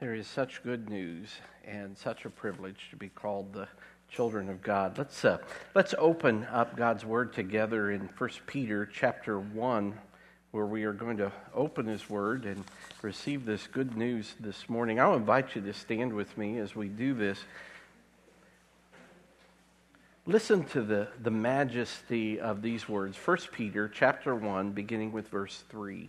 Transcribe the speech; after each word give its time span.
There 0.00 0.14
is 0.14 0.28
such 0.28 0.62
good 0.62 0.88
news 0.88 1.28
and 1.64 1.98
such 1.98 2.24
a 2.24 2.30
privilege 2.30 2.86
to 2.90 2.96
be 2.96 3.08
called 3.08 3.52
the 3.52 3.66
children 4.08 4.48
of 4.48 4.62
God. 4.62 4.96
Let's 4.96 5.24
uh, 5.24 5.38
let's 5.74 5.92
open 5.98 6.44
up 6.52 6.76
God's 6.76 7.04
word 7.04 7.32
together 7.32 7.90
in 7.90 8.08
1 8.16 8.30
Peter 8.46 8.86
chapter 8.86 9.40
1 9.40 9.98
where 10.52 10.66
we 10.66 10.84
are 10.84 10.92
going 10.92 11.16
to 11.16 11.32
open 11.52 11.86
his 11.86 12.08
word 12.08 12.44
and 12.44 12.64
receive 13.02 13.44
this 13.44 13.66
good 13.66 13.96
news 13.96 14.36
this 14.38 14.68
morning. 14.68 15.00
I'll 15.00 15.16
invite 15.16 15.56
you 15.56 15.62
to 15.62 15.72
stand 15.72 16.12
with 16.12 16.38
me 16.38 16.58
as 16.58 16.76
we 16.76 16.86
do 16.86 17.12
this. 17.12 17.40
Listen 20.26 20.62
to 20.66 20.82
the, 20.82 21.08
the 21.20 21.32
majesty 21.32 22.38
of 22.38 22.62
these 22.62 22.88
words. 22.88 23.16
1 23.16 23.36
Peter 23.50 23.88
chapter 23.88 24.36
1 24.36 24.70
beginning 24.70 25.10
with 25.10 25.26
verse 25.28 25.64
3. 25.70 26.08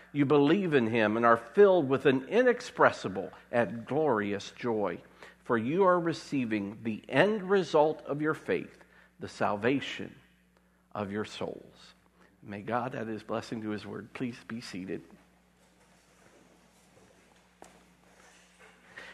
you 0.13 0.25
believe 0.25 0.73
in 0.73 0.87
him 0.87 1.17
and 1.17 1.25
are 1.25 1.37
filled 1.37 1.87
with 1.87 2.05
an 2.05 2.25
inexpressible 2.27 3.31
and 3.51 3.85
glorious 3.85 4.51
joy, 4.57 4.97
for 5.43 5.57
you 5.57 5.83
are 5.83 5.99
receiving 5.99 6.77
the 6.83 7.01
end 7.07 7.49
result 7.49 8.03
of 8.05 8.21
your 8.21 8.33
faith, 8.33 8.83
the 9.19 9.29
salvation 9.29 10.13
of 10.93 11.11
your 11.11 11.25
souls. 11.25 11.93
May 12.43 12.61
God 12.61 12.95
add 12.95 13.07
his 13.07 13.23
blessing 13.23 13.61
to 13.61 13.69
his 13.69 13.85
word. 13.85 14.11
Please 14.13 14.35
be 14.47 14.61
seated. 14.61 15.01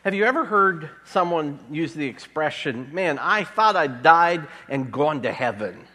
Have 0.04 0.14
you 0.14 0.24
ever 0.24 0.46
heard 0.46 0.90
someone 1.04 1.60
use 1.70 1.94
the 1.94 2.06
expression, 2.06 2.90
man, 2.94 3.20
I 3.20 3.44
thought 3.44 3.76
I 3.76 3.88
died 3.88 4.48
and 4.70 4.92
gone 4.92 5.24
to 5.24 5.34
heaven? 5.34 5.86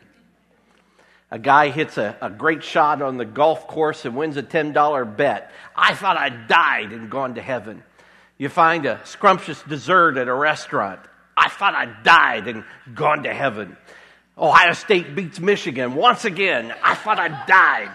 A 1.33 1.39
guy 1.39 1.71
hits 1.71 1.97
a, 1.97 2.15
a 2.21 2.29
great 2.29 2.63
shot 2.63 3.01
on 3.01 3.17
the 3.17 3.25
golf 3.25 3.67
course 3.67 4.05
and 4.05 4.15
wins 4.15 4.37
a 4.37 4.43
$10 4.43 5.17
bet. 5.17 5.51
I 5.75 5.95
thought 5.95 6.19
I 6.19 6.29
died 6.29 6.93
and 6.93 7.11
gone 7.11 7.37
to 7.37 7.41
heaven. 7.41 7.83
You 8.37 8.51
find 8.51 8.85
a 8.85 9.01
scrumptious 9.05 9.63
dessert 9.63 10.19
at 10.19 10.29
a 10.29 10.35
restaurant. 10.35 11.01
I 11.35 11.49
thought 11.49 11.75
I 11.75 11.87
died 12.03 12.49
and 12.49 12.65
gone 12.95 13.23
to 13.23 13.33
heaven. 13.33 13.79
Ohio 14.37 14.75
State 14.75 15.15
beats 15.15 15.41
Michigan 15.41 15.95
once 15.95 16.27
again. 16.27 16.75
I 16.83 16.95
thought 16.95 17.19
I 17.19 17.29
died 17.47 17.93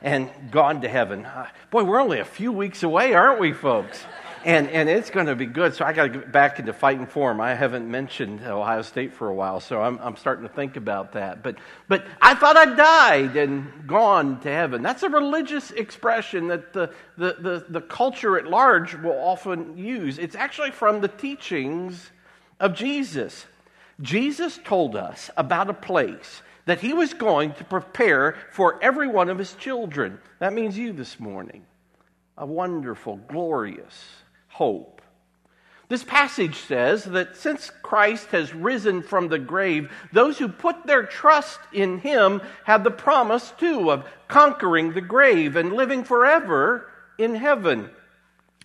and 0.00 0.30
gone 0.52 0.82
to 0.82 0.88
heaven. 0.88 1.26
Uh, 1.26 1.48
boy, 1.72 1.82
we're 1.82 2.00
only 2.00 2.20
a 2.20 2.24
few 2.24 2.52
weeks 2.52 2.84
away, 2.84 3.14
aren't 3.14 3.40
we, 3.40 3.52
folks? 3.52 4.00
And, 4.46 4.68
and 4.70 4.88
it's 4.88 5.10
going 5.10 5.26
to 5.26 5.34
be 5.34 5.44
good. 5.44 5.74
So 5.74 5.84
I 5.84 5.92
got 5.92 6.04
to 6.04 6.08
get 6.08 6.30
back 6.30 6.60
into 6.60 6.72
fighting 6.72 7.06
form. 7.06 7.40
I 7.40 7.52
haven't 7.54 7.90
mentioned 7.90 8.42
Ohio 8.42 8.82
State 8.82 9.12
for 9.12 9.28
a 9.28 9.34
while, 9.34 9.58
so 9.58 9.82
I'm, 9.82 9.98
I'm 10.00 10.14
starting 10.14 10.46
to 10.46 10.54
think 10.54 10.76
about 10.76 11.14
that. 11.14 11.42
But, 11.42 11.56
but 11.88 12.06
I 12.22 12.36
thought 12.36 12.56
I 12.56 12.66
died 12.76 13.36
and 13.36 13.88
gone 13.88 14.38
to 14.42 14.48
heaven. 14.48 14.82
That's 14.82 15.02
a 15.02 15.08
religious 15.08 15.72
expression 15.72 16.46
that 16.46 16.72
the, 16.72 16.92
the, 17.18 17.36
the, 17.40 17.66
the 17.68 17.80
culture 17.80 18.38
at 18.38 18.46
large 18.46 18.94
will 18.94 19.18
often 19.18 19.76
use. 19.76 20.16
It's 20.16 20.36
actually 20.36 20.70
from 20.70 21.00
the 21.00 21.08
teachings 21.08 22.12
of 22.60 22.72
Jesus. 22.72 23.46
Jesus 24.00 24.60
told 24.64 24.94
us 24.94 25.28
about 25.36 25.70
a 25.70 25.74
place 25.74 26.40
that 26.66 26.80
he 26.80 26.92
was 26.92 27.14
going 27.14 27.52
to 27.54 27.64
prepare 27.64 28.36
for 28.52 28.80
every 28.80 29.08
one 29.08 29.28
of 29.28 29.38
his 29.38 29.54
children. 29.54 30.20
That 30.38 30.52
means 30.52 30.78
you 30.78 30.92
this 30.92 31.18
morning. 31.18 31.64
A 32.38 32.46
wonderful, 32.46 33.16
glorious, 33.16 34.04
hope. 34.56 35.02
This 35.88 36.02
passage 36.02 36.56
says 36.56 37.04
that 37.04 37.36
since 37.36 37.70
Christ 37.82 38.28
has 38.28 38.52
risen 38.54 39.02
from 39.02 39.28
the 39.28 39.38
grave, 39.38 39.92
those 40.12 40.36
who 40.38 40.48
put 40.48 40.86
their 40.86 41.04
trust 41.04 41.60
in 41.72 41.98
him 41.98 42.40
have 42.64 42.82
the 42.82 42.90
promise, 42.90 43.52
too, 43.58 43.92
of 43.92 44.04
conquering 44.26 44.94
the 44.94 45.00
grave 45.00 45.54
and 45.54 45.72
living 45.72 46.02
forever 46.02 46.88
in 47.18 47.34
heaven. 47.36 47.90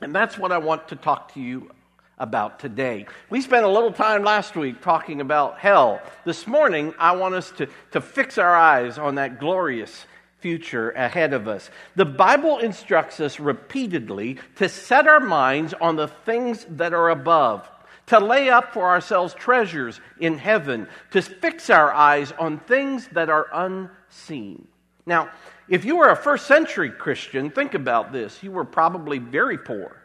And 0.01 0.15
that's 0.15 0.37
what 0.37 0.51
I 0.51 0.57
want 0.57 0.87
to 0.87 0.95
talk 0.95 1.33
to 1.33 1.39
you 1.39 1.69
about 2.17 2.59
today. 2.59 3.05
We 3.29 3.41
spent 3.41 3.65
a 3.65 3.69
little 3.69 3.93
time 3.93 4.23
last 4.23 4.55
week 4.55 4.81
talking 4.81 5.21
about 5.21 5.59
hell. 5.59 6.01
This 6.25 6.47
morning, 6.47 6.93
I 6.97 7.15
want 7.15 7.35
us 7.35 7.51
to, 7.57 7.67
to 7.91 8.01
fix 8.01 8.37
our 8.37 8.55
eyes 8.55 8.97
on 8.97 9.15
that 9.15 9.39
glorious 9.39 10.05
future 10.41 10.91
ahead 10.91 11.33
of 11.33 11.47
us. 11.47 11.69
The 11.95 12.05
Bible 12.05 12.57
instructs 12.57 13.19
us 13.19 13.39
repeatedly 13.39 14.39
to 14.55 14.67
set 14.67 15.07
our 15.07 15.19
minds 15.19 15.73
on 15.79 15.95
the 15.95 16.07
things 16.07 16.65
that 16.71 16.93
are 16.93 17.09
above, 17.09 17.69
to 18.07 18.19
lay 18.19 18.49
up 18.49 18.73
for 18.73 18.89
ourselves 18.89 19.33
treasures 19.33 20.01
in 20.19 20.37
heaven, 20.37 20.87
to 21.11 21.21
fix 21.21 21.69
our 21.69 21.93
eyes 21.93 22.33
on 22.33 22.59
things 22.59 23.07
that 23.13 23.29
are 23.29 23.47
unseen. 23.53 24.67
Now, 25.05 25.29
if 25.69 25.85
you 25.85 25.95
were 25.95 26.09
a 26.09 26.15
first 26.15 26.47
century 26.47 26.89
Christian, 26.89 27.49
think 27.49 27.73
about 27.73 28.11
this. 28.11 28.43
You 28.43 28.51
were 28.51 28.65
probably 28.65 29.19
very 29.19 29.57
poor. 29.57 30.00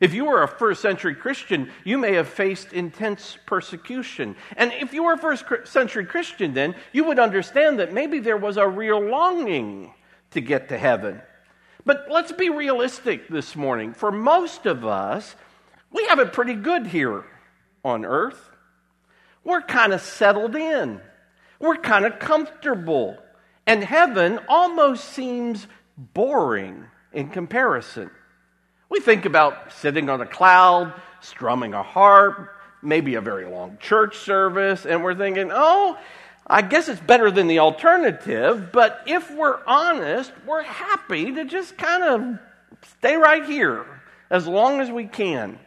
If 0.00 0.12
you 0.12 0.24
were 0.24 0.42
a 0.42 0.48
first 0.48 0.82
century 0.82 1.14
Christian, 1.14 1.70
you 1.84 1.98
may 1.98 2.14
have 2.14 2.28
faced 2.28 2.72
intense 2.72 3.38
persecution. 3.46 4.36
And 4.56 4.72
if 4.72 4.92
you 4.92 5.04
were 5.04 5.12
a 5.12 5.18
first 5.18 5.44
century 5.64 6.04
Christian, 6.04 6.52
then 6.54 6.74
you 6.92 7.04
would 7.04 7.18
understand 7.18 7.78
that 7.78 7.92
maybe 7.92 8.18
there 8.18 8.36
was 8.36 8.56
a 8.56 8.66
real 8.66 9.00
longing 9.00 9.94
to 10.32 10.40
get 10.40 10.68
to 10.70 10.78
heaven. 10.78 11.22
But 11.84 12.06
let's 12.10 12.32
be 12.32 12.50
realistic 12.50 13.28
this 13.28 13.54
morning. 13.54 13.92
For 13.92 14.10
most 14.10 14.66
of 14.66 14.84
us, 14.84 15.36
we 15.92 16.06
have 16.06 16.18
it 16.18 16.32
pretty 16.32 16.54
good 16.54 16.86
here 16.86 17.24
on 17.84 18.04
earth. 18.04 18.50
We're 19.44 19.62
kind 19.62 19.92
of 19.92 20.00
settled 20.00 20.56
in, 20.56 21.00
we're 21.60 21.76
kind 21.76 22.04
of 22.04 22.18
comfortable. 22.18 23.18
And 23.66 23.82
heaven 23.82 24.40
almost 24.46 25.04
seems 25.04 25.66
boring 25.96 26.84
in 27.14 27.30
comparison. 27.30 28.10
We 28.94 29.00
think 29.00 29.24
about 29.24 29.72
sitting 29.72 30.08
on 30.08 30.20
a 30.20 30.26
cloud, 30.26 30.92
strumming 31.20 31.74
a 31.74 31.82
harp, 31.82 32.54
maybe 32.80 33.16
a 33.16 33.20
very 33.20 33.44
long 33.44 33.76
church 33.80 34.18
service, 34.18 34.86
and 34.86 35.02
we're 35.02 35.16
thinking, 35.16 35.50
oh, 35.52 35.98
I 36.46 36.62
guess 36.62 36.88
it's 36.88 37.00
better 37.00 37.28
than 37.32 37.48
the 37.48 37.58
alternative, 37.58 38.70
but 38.70 39.02
if 39.08 39.28
we're 39.32 39.58
honest, 39.66 40.30
we're 40.46 40.62
happy 40.62 41.32
to 41.32 41.44
just 41.44 41.76
kind 41.76 42.04
of 42.04 42.38
stay 43.00 43.16
right 43.16 43.44
here 43.44 43.84
as 44.30 44.46
long 44.46 44.80
as 44.80 44.92
we 44.92 45.06
can. 45.06 45.58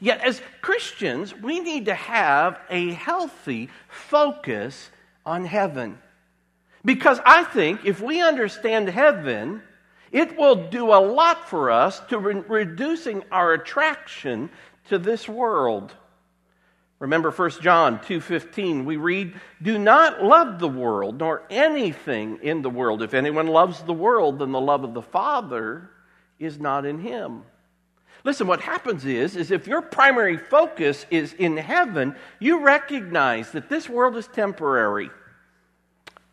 Yet, 0.00 0.22
as 0.22 0.40
Christians, 0.62 1.34
we 1.36 1.60
need 1.60 1.84
to 1.84 1.94
have 1.94 2.58
a 2.70 2.94
healthy 2.94 3.68
focus 3.90 4.88
on 5.26 5.44
heaven. 5.44 5.98
Because 6.86 7.20
I 7.26 7.44
think 7.44 7.84
if 7.84 8.00
we 8.00 8.22
understand 8.22 8.88
heaven, 8.88 9.62
it 10.12 10.36
will 10.36 10.68
do 10.68 10.92
a 10.92 11.00
lot 11.00 11.48
for 11.48 11.70
us 11.70 11.98
to 12.10 12.18
re- 12.18 12.44
reducing 12.46 13.24
our 13.32 13.54
attraction 13.54 14.50
to 14.88 14.98
this 14.98 15.28
world. 15.28 15.94
Remember 16.98 17.32
1 17.32 17.62
John 17.62 17.98
2:15 17.98 18.84
we 18.84 18.96
read 18.96 19.34
do 19.60 19.76
not 19.76 20.22
love 20.22 20.60
the 20.60 20.68
world 20.68 21.18
nor 21.18 21.42
anything 21.50 22.38
in 22.42 22.62
the 22.62 22.70
world 22.70 23.02
if 23.02 23.12
anyone 23.12 23.48
loves 23.48 23.82
the 23.82 23.92
world 23.92 24.38
then 24.38 24.52
the 24.52 24.60
love 24.60 24.84
of 24.84 24.94
the 24.94 25.02
father 25.02 25.90
is 26.38 26.60
not 26.60 26.84
in 26.84 27.00
him. 27.00 27.42
Listen 28.22 28.46
what 28.46 28.60
happens 28.60 29.04
is 29.04 29.34
is 29.34 29.50
if 29.50 29.66
your 29.66 29.82
primary 29.82 30.36
focus 30.36 31.04
is 31.10 31.32
in 31.32 31.56
heaven 31.56 32.14
you 32.38 32.60
recognize 32.60 33.50
that 33.50 33.68
this 33.68 33.88
world 33.88 34.16
is 34.16 34.28
temporary 34.28 35.10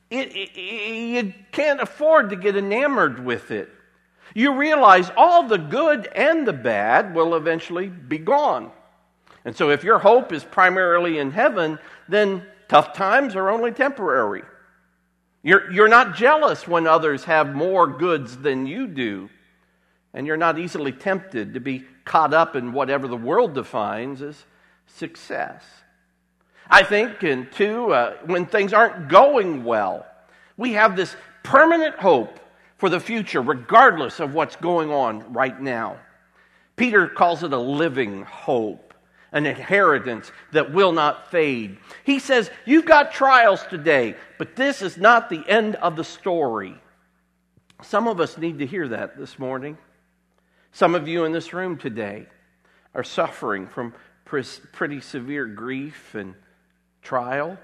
it, 0.10 0.36
it, 0.36 0.58
you 0.58 1.34
can't 1.52 1.82
afford 1.82 2.32
to 2.32 2.36
get 2.36 2.56
enamored 2.56 3.24
with 3.24 3.52
it. 3.52 3.70
You 4.34 4.56
realize 4.56 5.12
all 5.18 5.48
the 5.48 5.58
good 5.58 6.08
and 6.08 6.48
the 6.48 6.54
bad 6.54 7.16
will 7.16 7.36
eventually 7.36 7.88
be 7.88 8.18
gone. 8.18 8.72
And 9.46 9.56
so, 9.56 9.70
if 9.70 9.84
your 9.84 10.00
hope 10.00 10.32
is 10.32 10.44
primarily 10.44 11.18
in 11.18 11.32
heaven, 11.32 11.80
then 12.08 12.46
tough 12.68 12.94
times 12.94 13.36
are 13.36 13.50
only 13.50 13.72
temporary. 13.72 14.44
You're, 15.42 15.72
you're 15.72 15.88
not 15.88 16.16
jealous 16.16 16.68
when 16.68 16.86
others 16.86 17.24
have 17.24 17.56
more 17.56 17.88
goods 17.88 18.38
than 18.38 18.68
you 18.68 18.88
do. 18.88 19.30
And 20.14 20.28
you're 20.28 20.38
not 20.38 20.60
easily 20.60 20.92
tempted 20.92 21.54
to 21.54 21.60
be 21.60 21.86
caught 22.04 22.34
up 22.34 22.56
in 22.56 22.74
whatever 22.74 23.08
the 23.08 23.16
world 23.16 23.54
defines 23.54 24.22
as 24.22 24.44
success. 24.88 25.64
I 26.70 26.84
think, 26.84 27.24
and 27.24 27.52
two, 27.52 27.92
uh, 27.92 28.18
when 28.26 28.46
things 28.46 28.74
aren't 28.74 29.10
going 29.10 29.64
well, 29.64 30.06
we 30.56 30.74
have 30.74 30.96
this 30.96 31.16
permanent 31.44 31.96
hope 31.96 32.40
for 32.78 32.90
the 32.90 33.00
future, 33.00 33.42
regardless 33.42 34.20
of 34.20 34.34
what's 34.34 34.56
going 34.56 34.92
on 34.92 35.34
right 35.34 35.60
now. 35.60 35.98
Peter 36.76 37.08
calls 37.08 37.44
it 37.44 37.52
a 37.52 37.58
living 37.58 38.22
hope, 38.24 38.94
an 39.32 39.46
inheritance 39.46 40.32
that 40.52 40.72
will 40.72 40.92
not 40.92 41.32
fade. 41.32 41.78
He 42.06 42.20
says, 42.20 42.52
You've 42.66 42.86
got 42.86 43.12
trials 43.12 43.64
today, 43.70 44.16
but 44.38 44.56
this 44.56 44.82
is 44.82 44.96
not 44.96 45.30
the 45.30 45.44
end 45.48 45.76
of 45.76 45.96
the 45.96 46.04
story. 46.04 46.76
Some 47.82 48.08
of 48.08 48.20
us 48.20 48.38
need 48.38 48.60
to 48.60 48.66
hear 48.66 48.88
that 48.90 49.18
this 49.18 49.40
morning. 49.40 49.78
Some 50.72 50.94
of 50.94 51.08
you 51.08 51.26
in 51.26 51.32
this 51.32 51.52
room 51.52 51.78
today 51.78 52.28
are 52.94 53.04
suffering 53.04 53.68
from 53.68 53.94
pretty 54.24 55.02
severe 55.02 55.48
grief 55.48 56.14
and 56.14 56.36
trial. 57.10 57.58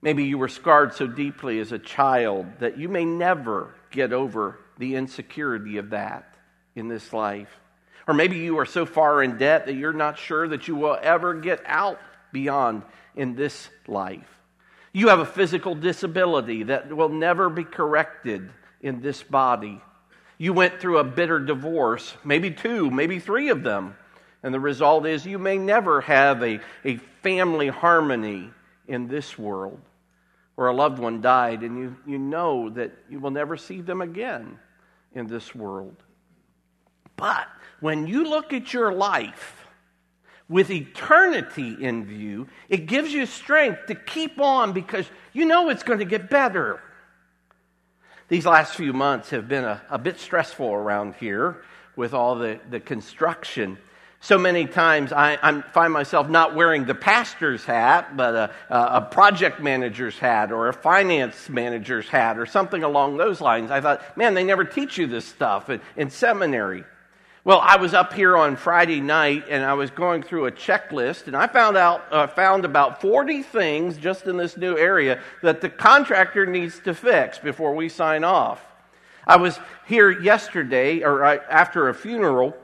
Maybe 0.00 0.24
you 0.24 0.38
were 0.38 0.48
scarred 0.48 0.94
so 0.94 1.06
deeply 1.06 1.60
as 1.60 1.70
a 1.70 1.78
child 1.78 2.46
that 2.60 2.78
you 2.78 2.88
may 2.88 3.04
never 3.04 3.74
get 3.90 4.14
over 4.14 4.58
the 4.78 4.94
insecurity 4.94 5.76
of 5.76 5.90
that 5.90 6.34
in 6.74 6.88
this 6.88 7.12
life. 7.12 7.50
Or 8.06 8.14
maybe 8.14 8.38
you 8.38 8.58
are 8.58 8.64
so 8.64 8.86
far 8.86 9.22
in 9.22 9.36
debt 9.36 9.66
that 9.66 9.74
you're 9.74 9.92
not 9.92 10.18
sure 10.18 10.48
that 10.48 10.66
you 10.66 10.76
will 10.76 10.96
ever 11.02 11.34
get 11.34 11.60
out 11.66 12.00
beyond 12.32 12.84
in 13.14 13.34
this 13.34 13.68
life. 13.86 14.28
You 14.94 15.08
have 15.08 15.18
a 15.18 15.26
physical 15.26 15.74
disability 15.74 16.62
that 16.64 16.90
will 16.90 17.10
never 17.10 17.50
be 17.50 17.64
corrected 17.64 18.48
in 18.80 19.02
this 19.02 19.22
body. 19.22 19.78
You 20.38 20.54
went 20.54 20.80
through 20.80 20.98
a 20.98 21.04
bitter 21.04 21.38
divorce, 21.38 22.16
maybe 22.24 22.50
two, 22.50 22.90
maybe 22.90 23.18
three 23.18 23.50
of 23.50 23.62
them. 23.62 23.94
And 24.42 24.54
the 24.54 24.60
result 24.60 25.06
is 25.06 25.26
you 25.26 25.38
may 25.38 25.58
never 25.58 26.00
have 26.02 26.42
a, 26.42 26.60
a 26.84 26.96
family 27.22 27.68
harmony 27.68 28.50
in 28.86 29.08
this 29.08 29.38
world. 29.38 29.80
Or 30.56 30.68
a 30.68 30.74
loved 30.74 30.98
one 30.98 31.20
died 31.20 31.62
and 31.62 31.78
you, 31.78 31.96
you 32.06 32.18
know 32.18 32.70
that 32.70 32.92
you 33.08 33.20
will 33.20 33.30
never 33.30 33.56
see 33.56 33.80
them 33.80 34.00
again 34.00 34.58
in 35.14 35.26
this 35.26 35.54
world. 35.54 35.96
But 37.16 37.46
when 37.80 38.06
you 38.06 38.24
look 38.28 38.52
at 38.52 38.72
your 38.72 38.92
life 38.92 39.66
with 40.48 40.70
eternity 40.70 41.76
in 41.80 42.04
view, 42.06 42.48
it 42.68 42.86
gives 42.86 43.12
you 43.12 43.26
strength 43.26 43.86
to 43.86 43.94
keep 43.94 44.40
on 44.40 44.72
because 44.72 45.06
you 45.32 45.44
know 45.44 45.68
it's 45.68 45.82
going 45.82 45.98
to 45.98 46.04
get 46.04 46.30
better. 46.30 46.80
These 48.28 48.46
last 48.46 48.74
few 48.74 48.92
months 48.92 49.30
have 49.30 49.48
been 49.48 49.64
a, 49.64 49.80
a 49.90 49.98
bit 49.98 50.18
stressful 50.18 50.68
around 50.68 51.14
here 51.16 51.62
with 51.96 52.14
all 52.14 52.36
the, 52.36 52.60
the 52.70 52.80
construction. 52.80 53.78
So 54.20 54.36
many 54.36 54.66
times 54.66 55.12
I, 55.12 55.38
I, 55.40 55.60
find 55.60 55.92
myself 55.92 56.28
not 56.28 56.56
wearing 56.56 56.84
the 56.84 56.94
pastor's 56.94 57.64
hat, 57.64 58.16
but 58.16 58.34
a, 58.34 58.50
a, 58.68 59.00
project 59.02 59.60
manager's 59.60 60.18
hat 60.18 60.50
or 60.50 60.68
a 60.68 60.72
finance 60.72 61.48
manager's 61.48 62.08
hat 62.08 62.36
or 62.36 62.44
something 62.44 62.82
along 62.82 63.16
those 63.16 63.40
lines. 63.40 63.70
I 63.70 63.80
thought, 63.80 64.16
man, 64.16 64.34
they 64.34 64.42
never 64.42 64.64
teach 64.64 64.98
you 64.98 65.06
this 65.06 65.24
stuff 65.24 65.70
in, 65.70 65.80
in 65.96 66.10
seminary. 66.10 66.82
Well, 67.44 67.60
I 67.60 67.76
was 67.76 67.94
up 67.94 68.12
here 68.12 68.36
on 68.36 68.56
Friday 68.56 69.00
night 69.00 69.44
and 69.48 69.64
I 69.64 69.74
was 69.74 69.90
going 69.90 70.24
through 70.24 70.46
a 70.46 70.52
checklist 70.52 71.28
and 71.28 71.36
I 71.36 71.46
found 71.46 71.76
out 71.76 72.12
uh, 72.12 72.26
found 72.26 72.64
about 72.64 73.00
40 73.00 73.44
things 73.44 73.96
just 73.96 74.26
in 74.26 74.36
this 74.36 74.56
new 74.56 74.76
area 74.76 75.22
that 75.42 75.60
the 75.60 75.70
contractor 75.70 76.44
needs 76.44 76.80
to 76.80 76.92
fix 76.92 77.38
before 77.38 77.74
we 77.74 77.88
sign 77.88 78.24
off. 78.24 78.66
I 79.24 79.36
was 79.36 79.60
here 79.86 80.10
yesterday 80.10 81.04
or 81.04 81.24
uh, 81.24 81.38
after 81.48 81.88
a 81.88 81.94
funeral 81.94 82.56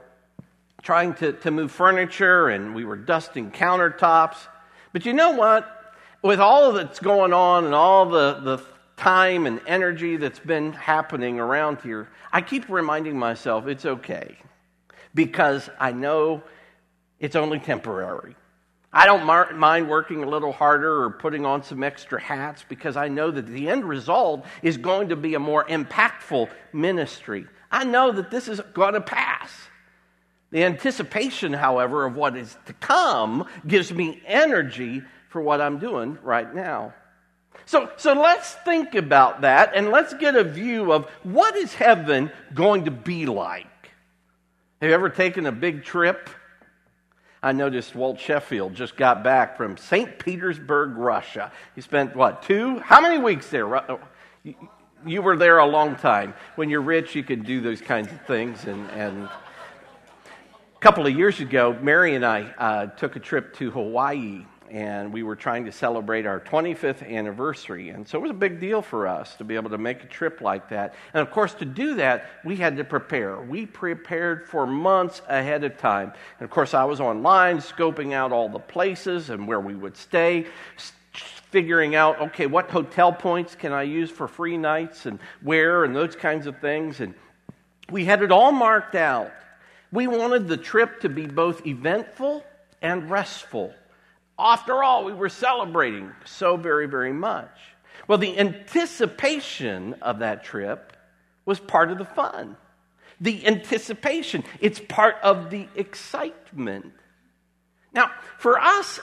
trying 0.85 1.15
to, 1.15 1.33
to 1.33 1.51
move 1.51 1.73
furniture 1.73 2.49
and 2.49 2.75
we 2.75 2.85
were 2.85 2.97
dusting 2.97 3.51
countertops. 3.51 4.37
But 4.93 5.07
you 5.07 5.15
know 5.15 5.33
what? 5.33 5.67
With 6.23 6.39
all 6.39 6.73
that's 6.73 7.01
going 7.01 7.33
on 7.33 7.65
and 7.65 7.75
all 7.75 8.07
the, 8.07 8.35
the 8.35 8.63
time 8.97 9.47
and 9.47 9.61
energy 9.67 10.17
that's 10.19 10.39
been 10.39 10.75
happening 10.75 11.41
around 11.41 11.81
here, 11.81 12.09
I 12.33 12.43
keep 12.43 12.69
reminding 12.69 13.19
myself 13.19 13.67
it's 13.67 13.87
okay 13.87 14.37
because 15.15 15.71
I 15.81 15.93
know 15.93 16.43
it's 17.19 17.35
only 17.35 17.59
temporary. 17.59 18.37
I 18.93 19.07
don't 19.07 19.25
mind 19.25 19.89
working 19.89 20.23
a 20.23 20.29
little 20.29 20.53
harder 20.53 21.03
or 21.03 21.11
putting 21.11 21.45
on 21.45 21.65
some 21.65 21.83
extra 21.83 22.21
hats 22.21 22.65
because 22.69 22.97
I 22.97 23.09
know 23.09 23.31
that 23.31 23.47
the 23.47 23.69
end 23.69 23.85
result 23.85 24.45
is 24.63 24.77
going 24.77 25.09
to 25.09 25.17
be 25.17 25.35
a 25.35 25.41
more 25.41 25.65
impactful 25.65 26.49
ministry. 26.73 27.47
I 27.73 27.85
know 27.85 28.13
that 28.13 28.31
this 28.31 28.47
is 28.47 28.61
going 28.73 28.95
to 28.95 29.01
pass. 29.01 29.51
The 30.55 30.63
anticipation, 30.63 31.53
however, 31.53 32.07
of 32.07 32.15
what 32.15 32.37
is 32.37 32.57
to 32.67 32.75
come 32.75 33.49
gives 33.67 33.93
me 33.93 34.23
energy 34.25 35.03
for 35.29 35.43
what 35.43 35.61
I'm 35.61 35.81
doing 35.81 36.17
right 36.23 36.55
now. 36.55 36.95
So, 37.67 37.91
so 37.97 38.13
let's 38.13 38.53
think 38.65 38.95
about 38.95 39.41
that 39.41 39.73
and 39.75 39.91
let's 39.91 40.15
get 40.15 40.37
a 40.37 40.45
view 40.45 40.93
of 40.93 41.11
what 41.25 41.57
is 41.57 41.75
heaven 41.75 42.31
going 42.55 42.85
to 42.85 42.93
be 42.93 43.27
like. 43.27 43.67
Have 44.81 44.91
you 44.91 44.95
ever 44.95 45.09
taken 45.09 45.47
a 45.47 45.51
big 45.51 45.83
trip? 45.83 46.31
I 47.43 47.51
noticed 47.51 47.97
Walt 47.97 48.21
Sheffield 48.21 48.75
just 48.75 48.97
got 48.97 49.25
back 49.25 49.57
from 49.57 49.77
St. 49.77 50.21
Petersburg, 50.21 50.97
Russia. 50.97 51.51
He 51.75 51.81
spent, 51.81 52.15
what, 52.15 52.45
two? 52.45 52.79
How 52.79 53.01
many 53.01 53.19
weeks 53.19 53.51
there? 53.51 53.75
Oh, 53.91 53.99
you 55.05 55.21
were 55.21 55.37
there 55.37 55.59
a 55.59 55.67
long 55.67 55.97
time. 55.97 56.33
When 56.55 56.71
you're 56.71 56.81
rich, 56.81 57.17
you 57.17 57.25
can 57.25 57.43
do 57.43 57.61
those 57.61 57.81
kinds 57.81 58.13
of 58.13 58.25
things. 58.25 58.67
And, 58.67 58.89
and 58.93 59.29
couple 60.85 61.07
of 61.07 61.17
years 61.17 61.41
ago, 61.41 61.75
Mary 61.81 62.15
and 62.15 62.27
I 62.27 62.43
uh, 62.59 62.87
took 62.89 63.17
a 63.17 63.19
trip 63.19 63.57
to 63.57 63.71
Hawaii 63.71 64.45
and 64.71 65.15
we 65.15 65.23
were 65.23 65.35
trying 65.35 65.65
to 65.65 65.73
celebrate 65.73 66.27
our 66.27 66.39
25th 66.39 67.11
anniversary. 67.11 67.89
And 67.89 68.07
so 68.07 68.19
it 68.19 68.21
was 68.21 68.31
a 68.33 68.35
big 68.35 68.61
deal 68.61 68.83
for 68.83 69.09
us 69.09 69.35
to 69.37 69.45
be 69.45 69.55
able 69.55 69.71
to 69.71 69.79
make 69.79 70.05
a 70.05 70.07
trip 70.07 70.43
like 70.43 70.69
that. 70.69 70.95
And 71.15 71.23
of 71.23 71.31
course, 71.31 71.55
to 71.55 71.65
do 71.65 71.95
that, 71.95 72.27
we 72.45 72.57
had 72.57 72.77
to 72.77 72.85
prepare. 72.85 73.41
We 73.41 73.65
prepared 73.65 74.47
for 74.47 74.67
months 74.67 75.23
ahead 75.27 75.65
of 75.65 75.79
time. 75.79 76.13
And 76.39 76.45
of 76.45 76.51
course, 76.51 76.75
I 76.75 76.85
was 76.85 77.01
online 77.01 77.61
scoping 77.61 78.13
out 78.13 78.31
all 78.31 78.51
the 78.51 78.59
places 78.59 79.31
and 79.31 79.49
where 79.49 79.61
we 79.61 79.75
would 79.75 79.97
stay. 79.97 80.45
Figuring 81.15 81.95
out, 81.95 82.21
okay, 82.21 82.47
what 82.47 82.69
hotel 82.69 83.11
points 83.11 83.55
can 83.55 83.73
I 83.73 83.85
use 83.85 84.11
for 84.11 84.29
free 84.29 84.59
nights 84.59 85.07
and 85.07 85.19
where 85.41 85.85
and 85.85 85.97
those 85.97 86.15
kinds 86.15 86.47
of 86.47 86.59
things. 86.59 87.01
And 87.01 87.15
we 87.91 88.05
had 88.05 88.23
it 88.23 88.31
all 88.31 88.53
marked 88.53 88.97
out. 88.97 89.33
We 89.95 90.09
wanted 90.09 90.49
the 90.49 90.57
trip 90.57 91.03
to 91.03 91.09
be 91.09 91.29
both 91.29 91.65
eventful 91.65 92.45
and 92.83 93.09
restful. 93.09 93.73
After 94.37 94.83
all, 94.83 95.05
we 95.05 95.13
were 95.13 95.29
celebrating 95.29 96.11
so 96.25 96.57
very, 96.57 96.87
very 96.87 97.13
much. 97.13 97.57
Well, 98.09 98.19
the 98.19 98.37
anticipation 98.37 99.95
of 100.03 100.19
that 100.19 100.43
trip 100.43 100.97
was 101.47 101.61
part 101.61 101.93
of 101.93 101.99
the 101.99 102.05
fun. 102.05 102.57
The 103.21 103.47
anticipation, 103.47 104.43
it's 104.59 104.81
part 104.81 105.15
of 105.23 105.51
the 105.51 105.69
excitement. 105.77 106.93
Now, 107.93 108.11
for 108.39 108.59
us 108.59 108.99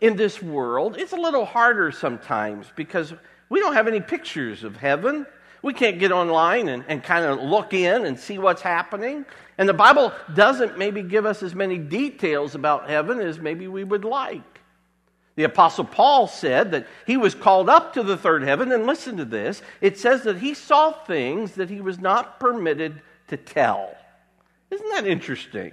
in 0.00 0.16
this 0.16 0.42
world, 0.42 0.96
it's 0.96 1.12
a 1.12 1.16
little 1.16 1.44
harder 1.44 1.92
sometimes 1.92 2.66
because 2.74 3.12
we 3.50 3.60
don't 3.60 3.74
have 3.74 3.86
any 3.86 4.00
pictures 4.00 4.64
of 4.64 4.76
heaven. 4.76 5.26
We 5.62 5.72
can't 5.72 6.00
get 6.00 6.10
online 6.10 6.68
and, 6.68 6.84
and 6.88 7.02
kind 7.02 7.24
of 7.24 7.40
look 7.40 7.72
in 7.72 8.04
and 8.04 8.18
see 8.18 8.38
what's 8.38 8.62
happening. 8.62 9.24
And 9.56 9.68
the 9.68 9.74
Bible 9.74 10.12
doesn't 10.34 10.76
maybe 10.76 11.02
give 11.02 11.24
us 11.24 11.42
as 11.42 11.54
many 11.54 11.78
details 11.78 12.54
about 12.56 12.90
heaven 12.90 13.20
as 13.20 13.38
maybe 13.38 13.68
we 13.68 13.84
would 13.84 14.04
like. 14.04 14.42
The 15.36 15.44
Apostle 15.44 15.84
Paul 15.84 16.26
said 16.26 16.72
that 16.72 16.86
he 17.06 17.16
was 17.16 17.34
called 17.34 17.70
up 17.70 17.94
to 17.94 18.02
the 18.02 18.16
third 18.16 18.42
heaven, 18.42 18.70
and 18.70 18.86
listen 18.86 19.16
to 19.16 19.24
this 19.24 19.62
it 19.80 19.98
says 19.98 20.24
that 20.24 20.38
he 20.38 20.52
saw 20.52 20.92
things 20.92 21.52
that 21.52 21.70
he 21.70 21.80
was 21.80 21.98
not 21.98 22.38
permitted 22.38 23.00
to 23.28 23.36
tell. 23.36 23.94
Isn't 24.70 24.90
that 24.90 25.06
interesting? 25.06 25.72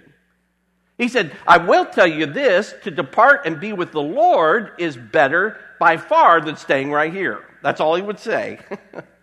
He 0.98 1.08
said, 1.08 1.36
I 1.48 1.58
will 1.58 1.86
tell 1.86 2.08
you 2.08 2.26
this 2.26 2.74
to 2.84 2.92
depart 2.92 3.46
and 3.46 3.60
be 3.60 3.74
with 3.74 3.92
the 3.92 4.02
Lord 4.02 4.72
is 4.78 4.98
better 4.98 5.58
by 5.80 5.98
far 5.98 6.42
than 6.42 6.58
staying 6.58 6.92
right 6.92 7.12
here. 7.12 7.44
That's 7.62 7.80
all 7.80 7.96
he 7.96 8.02
would 8.02 8.20
say. 8.20 8.60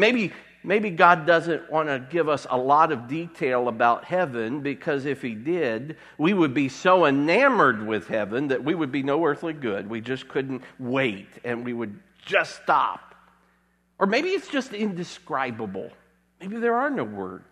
maybe 0.00 0.32
maybe 0.62 0.90
God 0.90 1.26
doesn't 1.26 1.70
want 1.70 1.88
to 1.88 2.04
give 2.10 2.28
us 2.28 2.46
a 2.50 2.56
lot 2.56 2.92
of 2.92 3.08
detail 3.08 3.68
about 3.68 4.04
heaven 4.04 4.60
because 4.60 5.06
if 5.06 5.22
He 5.22 5.34
did, 5.34 5.96
we 6.18 6.34
would 6.34 6.54
be 6.54 6.68
so 6.68 7.06
enamored 7.06 7.86
with 7.86 8.08
heaven 8.08 8.48
that 8.48 8.64
we 8.64 8.74
would 8.74 8.92
be 8.92 9.02
no 9.02 9.24
earthly 9.24 9.52
good. 9.52 9.88
We 9.88 10.00
just 10.00 10.28
couldn't 10.28 10.62
wait 10.78 11.28
and 11.44 11.64
we 11.64 11.72
would 11.72 11.98
just 12.26 12.62
stop. 12.62 13.14
Or 13.98 14.06
maybe 14.06 14.30
it's 14.30 14.48
just 14.48 14.72
indescribable. 14.72 15.90
Maybe 16.40 16.56
there 16.56 16.76
are 16.76 16.90
no 16.90 17.04
words. 17.04 17.44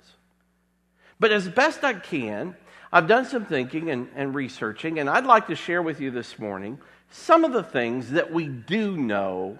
But 1.21 1.33
as 1.33 1.49
best 1.49 1.85
I 1.85 1.95
can, 1.95 2.57
I've 2.93 3.07
done 3.07 3.27
some 3.27 3.45
thinking 3.45 3.91
and, 3.91 4.09
and 4.15 4.35
researching, 4.35 4.99
and 4.99 5.11
I'd 5.11 5.27
like 5.27 5.49
to 5.49 5.55
share 5.55 5.83
with 5.83 6.01
you 6.01 6.11
this 6.11 6.39
morning 6.39 6.79
some 7.11 7.45
of 7.45 7.53
the 7.53 7.63
things 7.63 8.11
that 8.13 8.33
we 8.33 8.49
do 8.49 8.97
know 8.97 9.59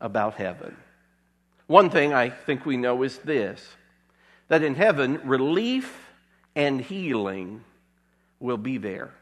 about 0.00 0.34
heaven. 0.34 0.76
One 1.70 1.88
thing 1.88 2.12
I 2.12 2.30
think 2.30 2.66
we 2.66 2.76
know 2.76 3.04
is 3.04 3.18
this 3.18 3.64
that 4.48 4.64
in 4.64 4.74
heaven, 4.74 5.20
relief 5.22 6.10
and 6.56 6.80
healing 6.80 7.62
will 8.40 8.56
be 8.56 8.76
there. 8.76 9.14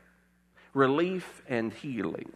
Relief 0.72 1.42
and 1.46 1.70
healing. 1.70 2.32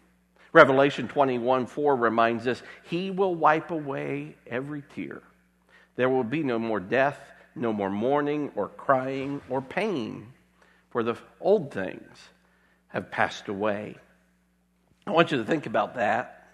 Revelation 0.53 1.09
21 1.09 1.65
4 1.65 1.97
reminds 1.97 2.47
us, 2.47 2.63
He 2.91 3.11
will 3.11 3.35
wipe 3.35 3.71
away 3.71 4.37
every 4.47 4.83
tear. 4.95 5.23
There 5.97 6.11
will 6.11 6.25
be 6.25 6.43
no 6.43 6.59
more 6.59 6.79
death, 6.79 7.19
no 7.55 7.73
more 7.73 7.89
mourning 7.89 8.53
or 8.55 8.69
crying 8.69 9.41
or 9.49 9.63
pain, 9.63 10.27
for 10.91 11.03
the 11.03 11.17
old 11.41 11.73
things 11.73 12.19
have 12.89 13.11
passed 13.11 13.49
away. 13.49 13.97
I 15.07 15.13
want 15.13 15.33
you 15.33 15.39
to 15.39 15.45
think 15.45 15.65
about 15.65 15.95
that. 15.95 16.49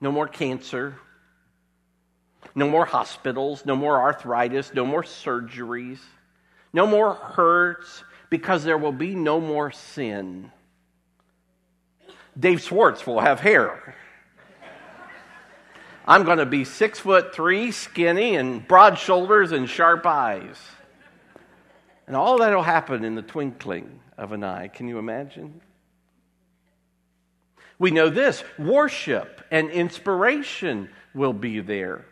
No 0.00 0.12
more 0.12 0.28
cancer, 0.28 1.00
no 2.54 2.68
more 2.68 2.84
hospitals, 2.84 3.64
no 3.66 3.76
more 3.76 4.00
arthritis, 4.00 4.72
no 4.74 4.84
more 4.84 5.02
surgeries, 5.02 5.98
no 6.72 6.86
more 6.86 7.14
hurts, 7.14 8.04
because 8.30 8.64
there 8.64 8.78
will 8.78 8.92
be 8.92 9.14
no 9.14 9.40
more 9.40 9.70
sin. 9.70 10.50
Dave 12.38 12.60
Schwartz 12.60 13.06
will 13.06 13.20
have 13.20 13.40
hair. 13.40 13.94
I'm 16.06 16.24
going 16.24 16.38
to 16.38 16.46
be 16.46 16.64
six 16.64 16.98
foot 16.98 17.34
three, 17.34 17.72
skinny, 17.72 18.36
and 18.36 18.66
broad 18.66 18.98
shoulders 18.98 19.52
and 19.52 19.68
sharp 19.68 20.04
eyes. 20.04 20.56
And 22.06 22.14
all 22.14 22.38
that 22.38 22.54
will 22.54 22.62
happen 22.62 23.04
in 23.04 23.14
the 23.14 23.22
twinkling 23.22 24.00
of 24.18 24.32
an 24.32 24.44
eye. 24.44 24.68
Can 24.68 24.88
you 24.88 24.98
imagine? 24.98 25.60
We 27.78 27.90
know 27.90 28.10
this 28.10 28.44
worship 28.58 29.40
and 29.50 29.70
inspiration 29.70 30.90
will 31.14 31.32
be 31.32 31.60
there. 31.60 32.04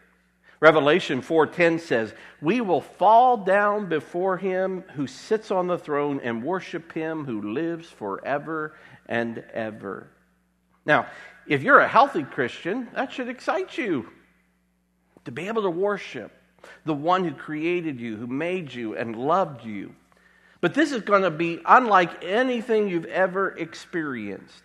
Revelation 0.63 1.23
4:10 1.23 1.81
says, 1.81 2.15
"We 2.41 2.61
will 2.61 2.81
fall 2.81 3.37
down 3.37 3.87
before 3.87 4.37
him 4.37 4.85
who 4.95 5.09
sits 5.09 5.51
on 5.51 5.67
the 5.67 5.77
throne 5.77 6.21
and 6.23 6.45
worship 6.45 6.93
him 6.93 7.25
who 7.25 7.53
lives 7.53 7.91
forever 7.91 8.77
and 9.07 9.43
ever." 9.53 10.13
Now, 10.87 11.07
if 11.49 11.65
you're 11.65 11.81
a 11.81 11.89
healthy 11.89 12.23
Christian, 12.23 12.89
that 12.95 13.11
should 13.11 13.29
excite 13.29 13.77
you 13.77 14.09
to 15.25 15.33
be 15.33 15.49
able 15.49 15.63
to 15.63 15.71
worship 15.71 16.31
the 16.85 16.95
one 16.95 17.25
who 17.25 17.35
created 17.35 18.01
you, 18.01 18.17
who 18.17 18.29
made 18.29 18.73
you 18.73 18.95
and 18.95 19.17
loved 19.17 19.65
you. 19.65 19.97
But 20.61 20.75
this 20.75 20.93
is 20.93 21.03
going 21.03 21.23
to 21.23 21.31
be 21.33 21.61
unlike 21.67 22.23
anything 22.23 22.87
you've 22.87 23.07
ever 23.07 23.49
experienced. 23.49 24.63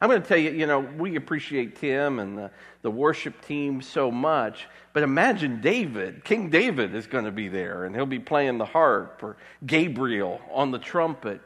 I'm 0.00 0.08
going 0.10 0.20
to 0.20 0.28
tell 0.28 0.38
you, 0.38 0.50
you 0.50 0.66
know, 0.66 0.80
we 0.80 1.16
appreciate 1.16 1.76
Tim 1.76 2.18
and 2.18 2.36
the, 2.36 2.50
the 2.82 2.90
worship 2.90 3.40
team 3.46 3.80
so 3.80 4.10
much, 4.10 4.66
but 4.92 5.02
imagine 5.02 5.60
David, 5.60 6.24
King 6.24 6.50
David 6.50 6.94
is 6.94 7.06
going 7.06 7.24
to 7.24 7.30
be 7.30 7.48
there, 7.48 7.84
and 7.84 7.94
he'll 7.94 8.04
be 8.04 8.18
playing 8.18 8.58
the 8.58 8.64
harp, 8.64 9.22
or 9.22 9.36
Gabriel 9.64 10.40
on 10.52 10.70
the 10.70 10.78
trumpet. 10.78 11.40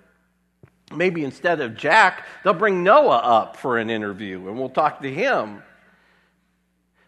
Maybe 0.95 1.25
instead 1.25 1.61
of 1.61 1.77
Jack, 1.77 2.27
they'll 2.43 2.55
bring 2.55 2.83
Noah 2.83 3.19
up 3.19 3.57
for 3.57 3.79
an 3.79 3.91
interview, 3.91 4.49
and 4.49 4.59
we'll 4.59 4.71
talk 4.71 5.03
to 5.03 5.13
him. 5.13 5.63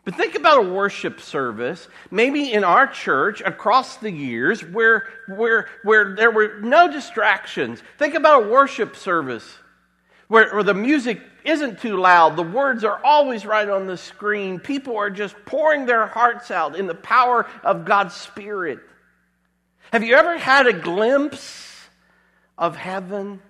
But 0.04 0.14
think 0.14 0.34
about 0.34 0.64
a 0.64 0.68
worship 0.68 1.20
service, 1.20 1.88
maybe 2.10 2.52
in 2.52 2.64
our 2.64 2.86
church 2.86 3.42
across 3.42 3.96
the 3.96 4.10
years 4.10 4.62
where, 4.62 5.08
where, 5.28 5.68
where 5.82 6.14
there 6.14 6.30
were 6.30 6.58
no 6.60 6.90
distractions. 6.90 7.82
Think 7.98 8.14
about 8.14 8.44
a 8.44 8.48
worship 8.48 8.96
service 8.96 9.46
where, 10.30 10.54
where 10.54 10.62
the 10.62 10.74
music 10.74 11.20
isn't 11.44 11.80
too 11.80 11.96
loud, 11.96 12.36
the 12.36 12.42
words 12.44 12.84
are 12.84 13.04
always 13.04 13.44
right 13.44 13.68
on 13.68 13.88
the 13.88 13.96
screen. 13.96 14.60
People 14.60 14.96
are 14.96 15.10
just 15.10 15.34
pouring 15.44 15.86
their 15.86 16.06
hearts 16.06 16.52
out 16.52 16.76
in 16.76 16.86
the 16.86 16.94
power 16.94 17.46
of 17.64 17.84
God's 17.84 18.14
Spirit. 18.14 18.78
Have 19.92 20.04
you 20.04 20.14
ever 20.14 20.38
had 20.38 20.68
a 20.68 20.72
glimpse 20.72 21.66
of 22.56 22.76
heaven? 22.76 23.42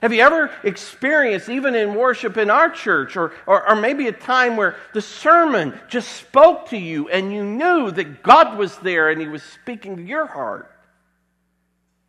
Have 0.00 0.14
you 0.14 0.22
ever 0.22 0.50
experienced, 0.64 1.50
even 1.50 1.74
in 1.74 1.94
worship 1.94 2.38
in 2.38 2.48
our 2.48 2.70
church, 2.70 3.14
or, 3.14 3.32
or, 3.46 3.68
or, 3.68 3.76
maybe 3.76 4.08
a 4.08 4.12
time 4.12 4.56
where 4.56 4.76
the 4.94 5.02
sermon 5.02 5.78
just 5.88 6.10
spoke 6.16 6.70
to 6.70 6.78
you 6.78 7.10
and 7.10 7.34
you 7.34 7.44
knew 7.44 7.90
that 7.90 8.22
God 8.22 8.56
was 8.56 8.78
there 8.78 9.10
and 9.10 9.20
He 9.20 9.28
was 9.28 9.42
speaking 9.42 9.98
to 9.98 10.02
your 10.02 10.26
heart? 10.26 10.70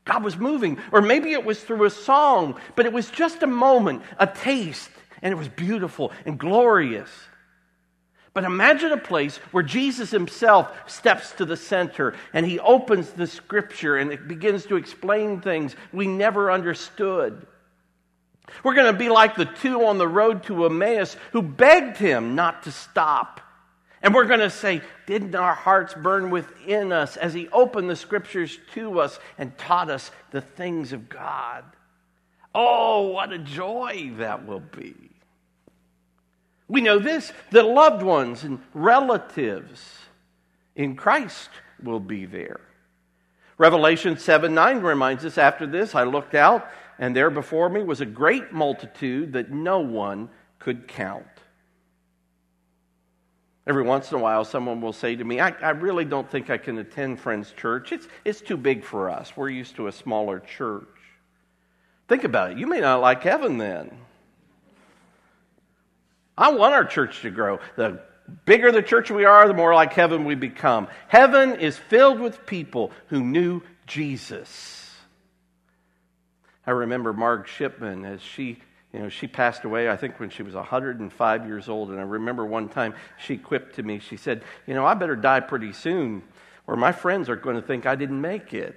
God 0.05 0.23
was 0.23 0.37
moving. 0.37 0.79
Or 0.91 1.01
maybe 1.01 1.31
it 1.31 1.45
was 1.45 1.61
through 1.61 1.85
a 1.85 1.89
song, 1.89 2.59
but 2.75 2.85
it 2.85 2.93
was 2.93 3.09
just 3.09 3.43
a 3.43 3.47
moment, 3.47 4.03
a 4.17 4.27
taste, 4.27 4.89
and 5.21 5.31
it 5.31 5.37
was 5.37 5.47
beautiful 5.47 6.11
and 6.25 6.37
glorious. 6.37 7.09
But 8.33 8.45
imagine 8.45 8.91
a 8.91 8.97
place 8.97 9.37
where 9.51 9.63
Jesus 9.63 10.09
himself 10.09 10.71
steps 10.89 11.31
to 11.33 11.45
the 11.45 11.55
center 11.55 12.15
and 12.33 12.45
he 12.45 12.59
opens 12.59 13.11
the 13.11 13.27
scripture 13.27 13.95
and 13.95 14.11
it 14.11 14.27
begins 14.27 14.65
to 14.65 14.75
explain 14.75 15.39
things 15.39 15.75
we 15.91 16.07
never 16.07 16.51
understood. 16.51 17.45
We're 18.63 18.73
going 18.73 18.91
to 18.91 18.97
be 18.97 19.09
like 19.09 19.35
the 19.35 19.45
two 19.45 19.85
on 19.85 19.99
the 19.99 20.07
road 20.07 20.43
to 20.43 20.65
Emmaus 20.65 21.15
who 21.31 21.43
begged 21.43 21.97
him 21.97 22.33
not 22.33 22.63
to 22.63 22.71
stop. 22.71 23.39
And 24.03 24.13
we're 24.13 24.25
going 24.25 24.41
to 24.41 24.49
say, 24.49 24.81
Didn't 25.07 25.33
our 25.33 25.55
hearts 25.55 25.93
burn 25.93 26.29
within 26.29 26.91
us 26.91 27.15
as 27.15 27.33
He 27.33 27.47
opened 27.47 27.89
the 27.89 27.95
scriptures 27.95 28.59
to 28.73 28.99
us 28.99 29.17
and 29.37 29.57
taught 29.57 29.89
us 29.89 30.11
the 30.31 30.41
things 30.41 30.91
of 30.91 31.07
God? 31.07 31.63
Oh, 32.53 33.07
what 33.07 33.31
a 33.31 33.39
joy 33.39 34.11
that 34.17 34.45
will 34.45 34.59
be. 34.59 34.93
We 36.67 36.81
know 36.81 36.99
this 36.99 37.31
the 37.51 37.63
loved 37.63 38.03
ones 38.03 38.43
and 38.43 38.59
relatives 38.73 39.81
in 40.75 40.97
Christ 40.97 41.49
will 41.81 42.01
be 42.01 42.25
there. 42.25 42.59
Revelation 43.57 44.17
7 44.17 44.53
9 44.53 44.81
reminds 44.81 45.23
us 45.23 45.37
after 45.37 45.65
this, 45.65 45.95
I 45.95 46.03
looked 46.03 46.35
out, 46.35 46.67
and 46.99 47.15
there 47.15 47.29
before 47.29 47.69
me 47.69 47.83
was 47.83 48.01
a 48.01 48.05
great 48.05 48.51
multitude 48.51 49.31
that 49.33 49.51
no 49.51 49.79
one 49.79 50.29
could 50.59 50.89
count 50.89 51.25
Every 53.65 53.83
once 53.83 54.11
in 54.11 54.17
a 54.17 54.21
while, 54.21 54.43
someone 54.43 54.81
will 54.81 54.93
say 54.93 55.15
to 55.15 55.23
me, 55.23 55.39
I, 55.39 55.49
I, 55.49 55.69
really 55.69 56.03
don't 56.03 56.29
think 56.29 56.49
I 56.49 56.57
can 56.57 56.77
attend 56.79 57.21
Friends 57.21 57.53
Church. 57.55 57.93
It's, 57.93 58.07
it's 58.25 58.41
too 58.41 58.57
big 58.57 58.83
for 58.83 59.09
us. 59.09 59.37
We're 59.37 59.49
used 59.49 59.77
to 59.77 59.87
a 59.87 59.91
smaller 59.91 60.41
church. 60.41 60.87
Think 62.09 62.25
about 62.25 62.51
it. 62.51 62.57
You 62.57 62.67
may 62.67 62.81
not 62.81 62.99
like 62.99 63.23
heaven 63.23 63.57
then. 63.57 63.97
I 66.37 66.51
want 66.51 66.73
our 66.73 66.83
church 66.83 67.21
to 67.21 67.29
grow. 67.29 67.59
The 67.77 68.01
bigger 68.45 68.71
the 68.71 68.81
church 68.81 69.09
we 69.09 69.23
are, 69.23 69.47
the 69.47 69.53
more 69.53 69.73
like 69.73 69.93
heaven 69.93 70.25
we 70.25 70.35
become. 70.35 70.87
Heaven 71.07 71.55
is 71.55 71.77
filled 71.77 72.19
with 72.19 72.45
people 72.45 72.91
who 73.07 73.23
knew 73.23 73.61
Jesus. 73.87 74.91
I 76.65 76.71
remember 76.71 77.13
Marg 77.13 77.47
Shipman 77.47 78.03
as 78.03 78.21
she 78.21 78.57
you 78.93 78.99
know, 78.99 79.09
she 79.09 79.25
passed 79.25 79.63
away, 79.63 79.89
I 79.89 79.97
think, 79.97 80.19
when 80.19 80.29
she 80.29 80.43
was 80.43 80.53
105 80.53 81.47
years 81.47 81.67
old. 81.67 81.89
And 81.89 81.99
I 81.99 82.03
remember 82.03 82.45
one 82.45 82.69
time 82.69 82.93
she 83.17 83.37
quipped 83.37 83.75
to 83.75 83.83
me, 83.83 83.97
she 83.97 84.17
said, 84.17 84.43
You 84.67 84.75
know, 84.75 84.85
I 84.85 84.93
better 84.93 85.15
die 85.15 85.39
pretty 85.39 85.73
soon, 85.73 86.21
or 86.67 86.75
my 86.75 86.91
friends 86.91 87.27
are 87.27 87.35
going 87.35 87.55
to 87.55 87.61
think 87.61 87.87
I 87.87 87.95
didn't 87.95 88.21
make 88.21 88.53
it. 88.53 88.75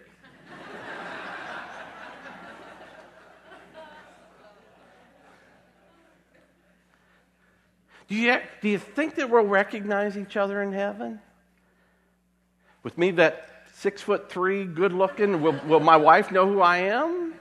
do, 8.08 8.14
you, 8.14 8.38
do 8.62 8.68
you 8.70 8.78
think 8.78 9.16
that 9.16 9.28
we'll 9.28 9.44
recognize 9.44 10.16
each 10.16 10.38
other 10.38 10.62
in 10.62 10.72
heaven? 10.72 11.20
With 12.82 12.96
me, 12.96 13.10
that 13.12 13.50
six 13.74 14.00
foot 14.00 14.30
three, 14.30 14.64
good 14.64 14.94
looking, 14.94 15.42
will, 15.42 15.60
will 15.66 15.80
my 15.80 15.98
wife 15.98 16.32
know 16.32 16.50
who 16.50 16.62
I 16.62 16.78
am? 16.78 17.35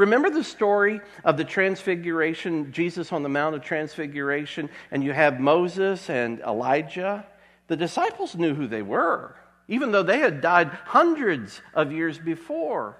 Remember 0.00 0.30
the 0.30 0.42
story 0.42 1.02
of 1.24 1.36
the 1.36 1.44
transfiguration, 1.44 2.72
Jesus 2.72 3.12
on 3.12 3.22
the 3.22 3.28
Mount 3.28 3.54
of 3.54 3.62
Transfiguration, 3.62 4.70
and 4.90 5.04
you 5.04 5.12
have 5.12 5.38
Moses 5.38 6.08
and 6.08 6.40
Elijah? 6.40 7.26
The 7.66 7.76
disciples 7.76 8.34
knew 8.34 8.54
who 8.54 8.66
they 8.66 8.80
were, 8.80 9.36
even 9.68 9.92
though 9.92 10.02
they 10.02 10.20
had 10.20 10.40
died 10.40 10.68
hundreds 10.68 11.60
of 11.74 11.92
years 11.92 12.18
before. 12.18 12.96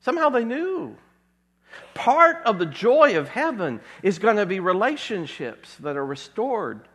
Somehow 0.00 0.30
they 0.30 0.44
knew. 0.44 0.96
Part 1.94 2.38
of 2.44 2.58
the 2.58 2.66
joy 2.66 3.16
of 3.16 3.28
heaven 3.28 3.80
is 4.02 4.18
going 4.18 4.38
to 4.38 4.46
be 4.46 4.58
relationships 4.58 5.76
that 5.76 5.96
are 5.96 6.04
restored. 6.04 6.88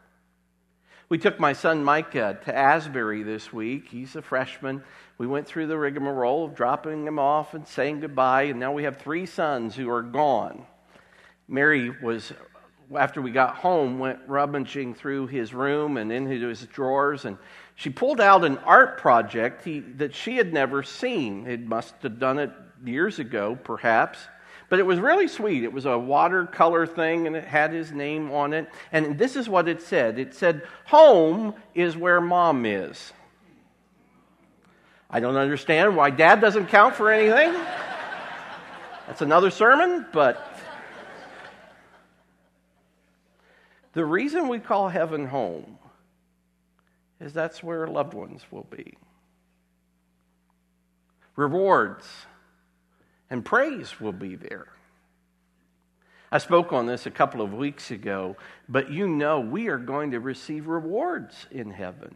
We 1.11 1.17
took 1.17 1.41
my 1.41 1.51
son 1.51 1.83
Micah 1.83 2.23
uh, 2.23 2.33
to 2.45 2.57
Asbury 2.57 3.21
this 3.23 3.51
week. 3.51 3.89
He's 3.89 4.15
a 4.15 4.21
freshman, 4.21 4.81
we 5.17 5.27
went 5.27 5.45
through 5.45 5.67
the 5.67 5.77
rigmarole 5.77 6.45
of 6.45 6.55
dropping 6.55 7.05
him 7.05 7.19
off 7.19 7.53
and 7.53 7.67
saying 7.67 7.99
goodbye, 7.99 8.43
and 8.43 8.61
now 8.61 8.71
we 8.71 8.83
have 8.83 8.95
three 8.95 9.25
sons 9.25 9.75
who 9.75 9.89
are 9.89 10.03
gone. 10.03 10.65
Mary 11.49 11.89
was 12.01 12.31
after 12.97 13.21
we 13.21 13.31
got 13.31 13.57
home, 13.57 13.99
went 13.99 14.19
rummaging 14.25 14.95
through 14.95 15.27
his 15.27 15.53
room 15.53 15.97
and 15.97 16.13
into 16.13 16.47
his 16.47 16.65
drawers, 16.67 17.25
and 17.25 17.37
she 17.75 17.89
pulled 17.89 18.21
out 18.21 18.45
an 18.45 18.57
art 18.59 18.97
project 18.97 19.65
he, 19.65 19.81
that 19.81 20.15
she 20.15 20.37
had 20.37 20.53
never 20.53 20.81
seen. 20.81 21.45
It 21.45 21.59
must 21.59 21.93
have 22.03 22.19
done 22.19 22.39
it 22.39 22.51
years 22.85 23.19
ago, 23.19 23.59
perhaps. 23.61 24.17
But 24.71 24.79
it 24.79 24.85
was 24.85 25.01
really 25.01 25.27
sweet. 25.27 25.65
It 25.65 25.73
was 25.73 25.85
a 25.85 25.99
watercolor 25.99 26.87
thing, 26.87 27.27
and 27.27 27.35
it 27.35 27.43
had 27.43 27.73
his 27.73 27.91
name 27.91 28.31
on 28.31 28.53
it. 28.53 28.69
And 28.93 29.17
this 29.17 29.35
is 29.35 29.49
what 29.49 29.67
it 29.67 29.81
said 29.81 30.17
it 30.17 30.33
said, 30.33 30.65
Home 30.85 31.55
is 31.75 31.97
where 31.97 32.21
mom 32.21 32.65
is. 32.65 33.11
I 35.09 35.19
don't 35.19 35.35
understand 35.35 35.97
why 35.97 36.09
dad 36.09 36.39
doesn't 36.39 36.67
count 36.67 36.95
for 36.95 37.11
anything. 37.11 37.51
That's 39.07 39.21
another 39.21 39.51
sermon, 39.51 40.05
but 40.13 40.57
the 43.91 44.05
reason 44.05 44.47
we 44.47 44.59
call 44.59 44.87
heaven 44.87 45.25
home 45.25 45.79
is 47.19 47.33
that's 47.33 47.61
where 47.61 47.87
loved 47.87 48.13
ones 48.13 48.41
will 48.51 48.67
be. 48.71 48.93
Rewards 51.35 52.07
and 53.31 53.43
praise 53.43 53.99
will 53.99 54.11
be 54.11 54.35
there. 54.35 54.67
I 56.31 56.37
spoke 56.37 56.71
on 56.71 56.85
this 56.85 57.05
a 57.05 57.11
couple 57.11 57.41
of 57.41 57.53
weeks 57.53 57.89
ago, 57.89 58.35
but 58.69 58.91
you 58.91 59.07
know 59.07 59.39
we 59.39 59.69
are 59.69 59.77
going 59.77 60.11
to 60.11 60.19
receive 60.19 60.67
rewards 60.67 61.47
in 61.49 61.71
heaven. 61.71 62.15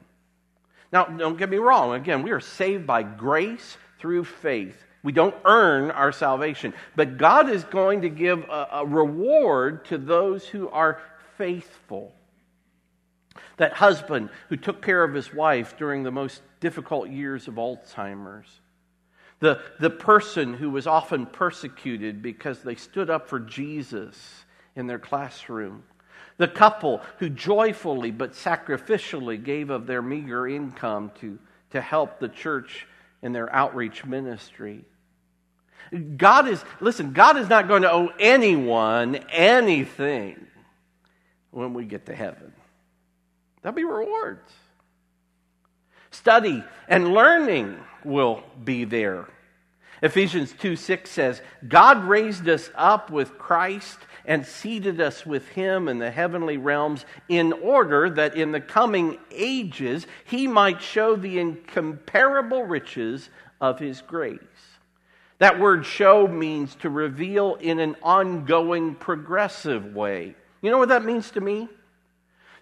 Now, 0.91 1.05
don't 1.05 1.38
get 1.38 1.50
me 1.50 1.57
wrong. 1.57 1.93
Again, 1.93 2.22
we 2.22 2.31
are 2.31 2.39
saved 2.39 2.86
by 2.86 3.03
grace 3.03 3.77
through 4.00 4.25
faith. 4.25 4.77
We 5.03 5.12
don't 5.12 5.36
earn 5.45 5.91
our 5.91 6.12
salvation. 6.12 6.74
But 6.95 7.17
God 7.17 7.50
is 7.50 7.63
going 7.63 8.01
to 8.01 8.10
give 8.10 8.43
a, 8.43 8.67
a 8.74 8.86
reward 8.86 9.86
to 9.86 9.98
those 9.98 10.45
who 10.45 10.69
are 10.69 11.01
faithful. 11.38 12.13
That 13.57 13.74
husband 13.74 14.29
who 14.50 14.57
took 14.57 14.81
care 14.81 15.03
of 15.03 15.13
his 15.13 15.34
wife 15.34 15.77
during 15.77 16.03
the 16.03 16.12
most 16.12 16.41
difficult 16.60 17.10
years 17.10 17.48
of 17.48 17.55
Alzheimer's. 17.55 18.48
The, 19.39 19.62
the 19.80 19.89
person 19.89 20.54
who 20.54 20.70
was 20.70 20.88
often 20.88 21.25
persecuted 21.25 22.22
because 22.22 22.62
they 22.62 22.75
stood 22.75 23.10
up 23.10 23.27
for 23.27 23.39
Jesus 23.39 24.46
in 24.75 24.88
their 24.88 25.00
classroom. 25.00 25.84
The 26.38 26.48
couple 26.48 27.01
who 27.20 27.30
joyfully 27.30 28.12
but 28.12 28.34
sacrificially 28.34 29.42
gave 29.42 29.70
of 29.70 29.88
their 29.88 30.01
meager 30.01 30.48
income 30.48 31.12
to, 31.22 31.38
to 31.72 31.82
help 31.82 32.20
the 32.20 32.30
church 32.30 32.88
in 33.22 33.34
their 33.34 33.54
outreach 33.54 34.06
ministry. 34.06 34.86
God 36.18 36.48
is, 36.48 36.63
listen, 36.80 37.13
God 37.13 37.38
is 37.38 37.48
not 37.48 37.68
going 37.68 37.84
to 37.84 37.92
owe 37.92 38.12
anyone 38.20 39.15
anything 39.30 40.46
when 41.51 41.74
we 41.74 41.86
get 41.86 42.08
to 42.08 42.15
heaven. 42.15 42.54
There'll 43.62 43.75
be 43.75 43.84
rewards. 43.84 44.51
Study 46.15 46.63
and 46.88 47.13
learning 47.13 47.77
will 48.03 48.41
be 48.63 48.86
there. 48.86 49.27
Ephesians 50.01 50.53
2 50.60 50.75
6 50.75 51.10
says, 51.10 51.41
God 51.67 52.05
raised 52.05 52.48
us 52.48 52.69
up 52.75 53.10
with 53.12 53.38
Christ 53.38 53.98
and 54.25 54.45
seated 54.45 55.01
us 55.01 55.25
with 55.25 55.48
him 55.50 55.88
in 55.88 56.00
the 56.00 56.10
heavenly 56.10 56.57
realms 56.57 57.05
in 57.27 57.53
order 57.53 58.10
that 58.10 58.36
in 58.36 58.51
the 58.51 58.62
coming 58.62 59.17
ages 59.29 60.07
he 60.24 60.48
might 60.48 60.81
show 60.81 61.15
the 61.15 61.38
incomparable 61.38 62.63
riches 62.63 63.29
of 63.60 63.79
his 63.79 64.01
grace. 64.01 64.39
That 65.39 65.60
word 65.60 65.86
show 65.86 66.27
means 66.27 66.75
to 66.75 66.89
reveal 66.89 67.55
in 67.55 67.79
an 67.79 67.98
ongoing, 68.01 68.95
progressive 68.95 69.93
way. 69.93 70.36
You 70.62 70.72
know 70.72 70.77
what 70.77 70.89
that 70.89 71.03
means 71.03 71.29
to 71.31 71.41
me? 71.41 71.67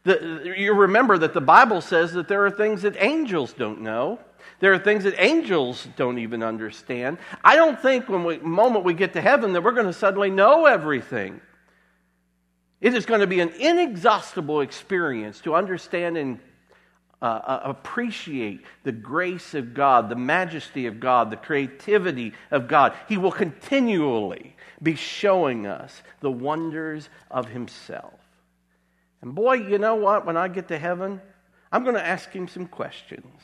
The, 0.04 0.54
you 0.58 0.74
remember 0.74 1.18
that 1.18 1.34
the 1.34 1.42
Bible 1.42 1.80
says 1.80 2.14
that 2.14 2.28
there 2.28 2.46
are 2.46 2.52
things 2.52 2.82
that 2.82 2.96
angels 3.00 3.54
don't 3.54 3.82
know. 3.82 4.20
There 4.60 4.74
are 4.74 4.80
things 4.80 5.06
that 5.06 5.16
angels 5.18 5.88
don't 5.96 6.20
even 6.20 6.44
understand. 6.44 7.18
I 7.44 7.56
don't 7.56 7.80
think 7.80 8.10
when 8.10 8.24
we 8.24 8.38
moment 8.38 8.84
we 8.84 8.94
get 8.94 9.14
to 9.14 9.22
heaven 9.22 9.54
that 9.54 9.64
we're 9.64 9.72
going 9.72 9.88
to 9.88 9.94
suddenly 9.94 10.30
know 10.30 10.66
everything. 10.66 11.40
It 12.82 12.94
is 12.94 13.06
going 13.06 13.22
to 13.22 13.28
be 13.28 13.40
an 13.40 13.50
inexhaustible 13.58 14.60
experience 14.60 15.40
to 15.42 15.56
understand 15.56 16.18
and 16.18 16.40
uh, 17.22 17.26
uh, 17.26 17.62
appreciate 17.64 18.66
the 18.84 18.92
grace 18.92 19.54
of 19.54 19.74
God, 19.74 20.10
the 20.10 20.16
majesty 20.18 20.88
of 20.88 21.00
God, 21.00 21.32
the 21.32 21.38
creativity 21.38 22.34
of 22.52 22.68
God. 22.68 22.94
He 23.08 23.18
will 23.18 23.32
continually 23.32 24.58
be 24.82 24.96
showing 24.96 25.66
us 25.66 26.04
the 26.20 26.32
wonders 26.32 27.08
of 27.32 27.48
Himself. 27.48 28.20
And 29.24 29.34
boy, 29.34 29.54
you 29.54 29.78
know 29.78 29.96
what? 29.96 30.26
When 30.26 30.36
I 30.36 30.50
get 30.50 30.68
to 30.68 30.78
heaven, 30.78 31.22
I'm 31.72 31.84
going 31.84 31.96
to 31.96 32.06
ask 32.06 32.30
Him 32.30 32.50
some 32.50 32.68
questions. 32.68 33.42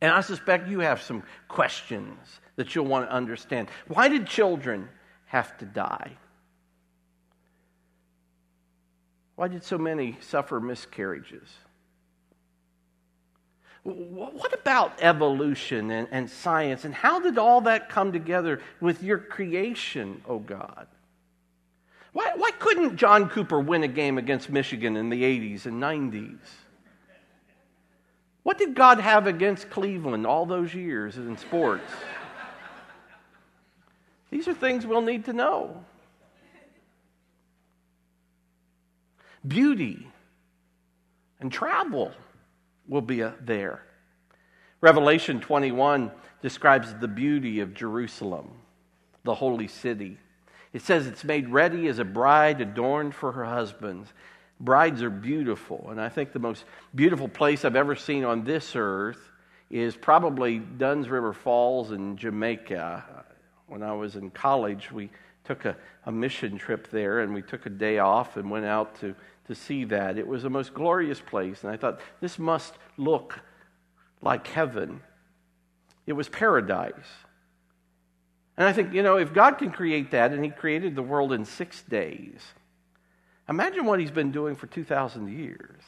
And 0.00 0.12
I 0.12 0.20
suspect 0.20 0.68
you 0.68 0.78
have 0.78 1.02
some 1.02 1.24
questions 1.48 2.16
that 2.54 2.74
you'll 2.74 2.86
want 2.86 3.08
to 3.08 3.12
understand. 3.12 3.68
Why 3.88 4.08
did 4.08 4.28
children 4.28 4.88
have 5.26 5.58
to 5.58 5.64
die? 5.64 6.12
Why 9.34 9.48
did 9.48 9.64
so 9.64 9.76
many 9.76 10.16
suffer 10.20 10.60
miscarriages? 10.60 11.48
What 13.82 14.54
about 14.54 15.02
evolution 15.02 15.90
and, 15.90 16.06
and, 16.12 16.30
science? 16.30 16.84
And 16.84 16.94
how 16.94 17.18
did 17.20 17.38
all 17.38 17.62
that 17.62 17.88
come 17.88 18.12
together 18.12 18.60
with 18.80 19.02
your 19.02 19.18
creation, 19.18 20.22
oh 20.28 20.38
God? 20.38 20.86
Why, 22.16 22.32
why 22.34 22.50
couldn't 22.52 22.96
John 22.96 23.28
Cooper 23.28 23.60
win 23.60 23.82
a 23.82 23.88
game 23.88 24.16
against 24.16 24.48
Michigan 24.48 24.96
in 24.96 25.10
the 25.10 25.22
80s 25.22 25.66
and 25.66 25.82
90s? 25.82 26.38
What 28.42 28.56
did 28.56 28.74
God 28.74 29.00
have 29.00 29.26
against 29.26 29.68
Cleveland 29.68 30.26
all 30.26 30.46
those 30.46 30.72
years 30.72 31.18
in 31.18 31.36
sports? 31.36 31.92
These 34.30 34.48
are 34.48 34.54
things 34.54 34.86
we'll 34.86 35.02
need 35.02 35.26
to 35.26 35.34
know. 35.34 35.84
Beauty 39.46 40.06
and 41.38 41.52
travel 41.52 42.12
will 42.88 43.02
be 43.02 43.24
uh, 43.24 43.32
there. 43.42 43.82
Revelation 44.80 45.38
21 45.38 46.10
describes 46.40 46.94
the 46.94 47.08
beauty 47.08 47.60
of 47.60 47.74
Jerusalem, 47.74 48.52
the 49.22 49.34
holy 49.34 49.68
city. 49.68 50.16
It 50.76 50.82
says 50.82 51.06
it's 51.06 51.24
made 51.24 51.48
ready 51.48 51.88
as 51.88 52.00
a 52.00 52.04
bride 52.04 52.60
adorned 52.60 53.14
for 53.14 53.32
her 53.32 53.46
husband. 53.46 54.08
Brides 54.60 55.02
are 55.02 55.08
beautiful, 55.08 55.88
and 55.90 55.98
I 55.98 56.10
think 56.10 56.32
the 56.32 56.38
most 56.38 56.64
beautiful 56.94 57.28
place 57.28 57.64
I've 57.64 57.76
ever 57.76 57.96
seen 57.96 58.24
on 58.24 58.44
this 58.44 58.76
earth 58.76 59.30
is 59.70 59.96
probably 59.96 60.58
Dunn's 60.58 61.08
River 61.08 61.32
Falls 61.32 61.92
in 61.92 62.18
Jamaica. 62.18 63.24
When 63.68 63.82
I 63.82 63.94
was 63.94 64.16
in 64.16 64.28
college, 64.30 64.92
we 64.92 65.08
took 65.44 65.64
a, 65.64 65.74
a 66.04 66.12
mission 66.12 66.58
trip 66.58 66.90
there, 66.90 67.20
and 67.20 67.32
we 67.32 67.40
took 67.40 67.64
a 67.64 67.70
day 67.70 67.98
off 67.98 68.36
and 68.36 68.50
went 68.50 68.66
out 68.66 69.00
to 69.00 69.14
to 69.46 69.54
see 69.54 69.84
that. 69.84 70.18
It 70.18 70.26
was 70.26 70.42
the 70.42 70.50
most 70.50 70.74
glorious 70.74 71.22
place. 71.22 71.62
And 71.62 71.72
I 71.72 71.78
thought, 71.78 72.00
this 72.20 72.38
must 72.38 72.74
look 72.98 73.40
like 74.20 74.46
heaven. 74.46 75.00
It 76.06 76.12
was 76.12 76.28
paradise. 76.28 76.92
And 78.56 78.66
I 78.66 78.72
think, 78.72 78.94
you 78.94 79.02
know, 79.02 79.18
if 79.18 79.34
God 79.34 79.58
can 79.58 79.70
create 79.70 80.12
that 80.12 80.32
and 80.32 80.44
He 80.44 80.50
created 80.50 80.94
the 80.94 81.02
world 81.02 81.32
in 81.32 81.44
six 81.44 81.82
days, 81.82 82.40
imagine 83.48 83.84
what 83.84 84.00
He's 84.00 84.10
been 84.10 84.32
doing 84.32 84.56
for 84.56 84.66
2,000 84.66 85.28
years. 85.28 85.82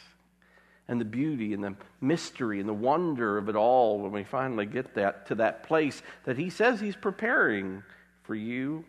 And 0.87 1.00
the 1.00 1.04
beauty 1.04 1.52
and 1.52 1.62
the 1.62 1.74
mystery 2.00 2.61
and 2.61 2.68
the 2.68 2.74
wonder 2.74 3.37
of 3.37 3.48
it 3.50 3.57
all 3.57 3.98
when 3.98 4.11
we 4.11 4.24
finally 4.24 4.64
get 4.64 4.94
that 4.94 5.26
to 5.26 5.35
that 5.37 5.62
place 5.62 6.02
that 6.24 6.38
He 6.38 6.50
says 6.50 6.81
He's 6.81 6.96
preparing 6.96 7.83
for 8.24 8.35
you. 8.35 8.85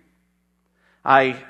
I 1.04 1.42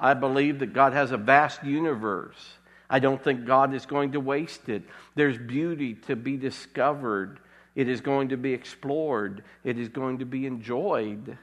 I 0.00 0.14
believe 0.14 0.60
that 0.60 0.72
God 0.72 0.94
has 0.94 1.12
a 1.12 1.18
vast 1.18 1.62
universe. 1.62 2.54
I 2.88 2.98
don't 2.98 3.22
think 3.22 3.44
God 3.44 3.74
is 3.74 3.84
going 3.84 4.12
to 4.12 4.20
waste 4.20 4.70
it. 4.70 4.82
There's 5.14 5.36
beauty 5.36 5.94
to 6.06 6.16
be 6.16 6.38
discovered. 6.38 7.38
It 7.74 7.86
is 7.86 8.00
going 8.00 8.30
to 8.30 8.38
be 8.38 8.54
explored. 8.54 9.44
It 9.62 9.78
is 9.78 9.90
going 9.90 10.18
to 10.18 10.24
be 10.24 10.46
enjoyed 10.46 11.36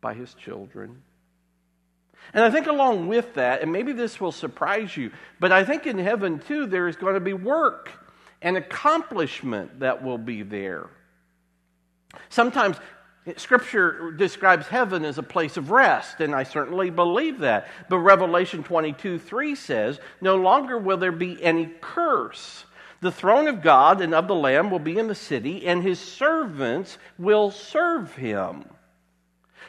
by 0.00 0.14
his 0.14 0.34
children. 0.34 1.02
And 2.34 2.44
I 2.44 2.50
think 2.50 2.66
along 2.66 3.08
with 3.08 3.34
that, 3.34 3.62
and 3.62 3.72
maybe 3.72 3.92
this 3.92 4.20
will 4.20 4.32
surprise 4.32 4.96
you, 4.96 5.10
but 5.40 5.52
I 5.52 5.64
think 5.64 5.86
in 5.86 5.98
heaven 5.98 6.38
too, 6.40 6.66
there 6.66 6.88
is 6.88 6.96
going 6.96 7.14
to 7.14 7.20
be 7.20 7.32
work 7.32 7.90
and 8.42 8.56
accomplishment 8.56 9.80
that 9.80 10.02
will 10.02 10.18
be 10.18 10.42
there. 10.42 10.90
Sometimes 12.28 12.76
Scripture 13.36 14.12
describes 14.12 14.66
heaven 14.68 15.04
as 15.04 15.18
a 15.18 15.22
place 15.22 15.56
of 15.56 15.70
rest, 15.70 16.20
and 16.20 16.34
I 16.34 16.44
certainly 16.44 16.90
believe 16.90 17.40
that. 17.40 17.68
But 17.88 17.98
Revelation 17.98 18.62
22 18.62 19.18
3 19.18 19.54
says, 19.54 20.00
No 20.20 20.36
longer 20.36 20.78
will 20.78 20.96
there 20.96 21.12
be 21.12 21.42
any 21.42 21.66
curse. 21.80 22.64
The 23.00 23.12
throne 23.12 23.46
of 23.46 23.62
God 23.62 24.00
and 24.00 24.14
of 24.14 24.26
the 24.26 24.34
Lamb 24.34 24.70
will 24.70 24.78
be 24.78 24.98
in 24.98 25.08
the 25.08 25.14
city, 25.14 25.66
and 25.66 25.82
his 25.82 26.00
servants 26.00 26.98
will 27.18 27.50
serve 27.50 28.14
him. 28.14 28.64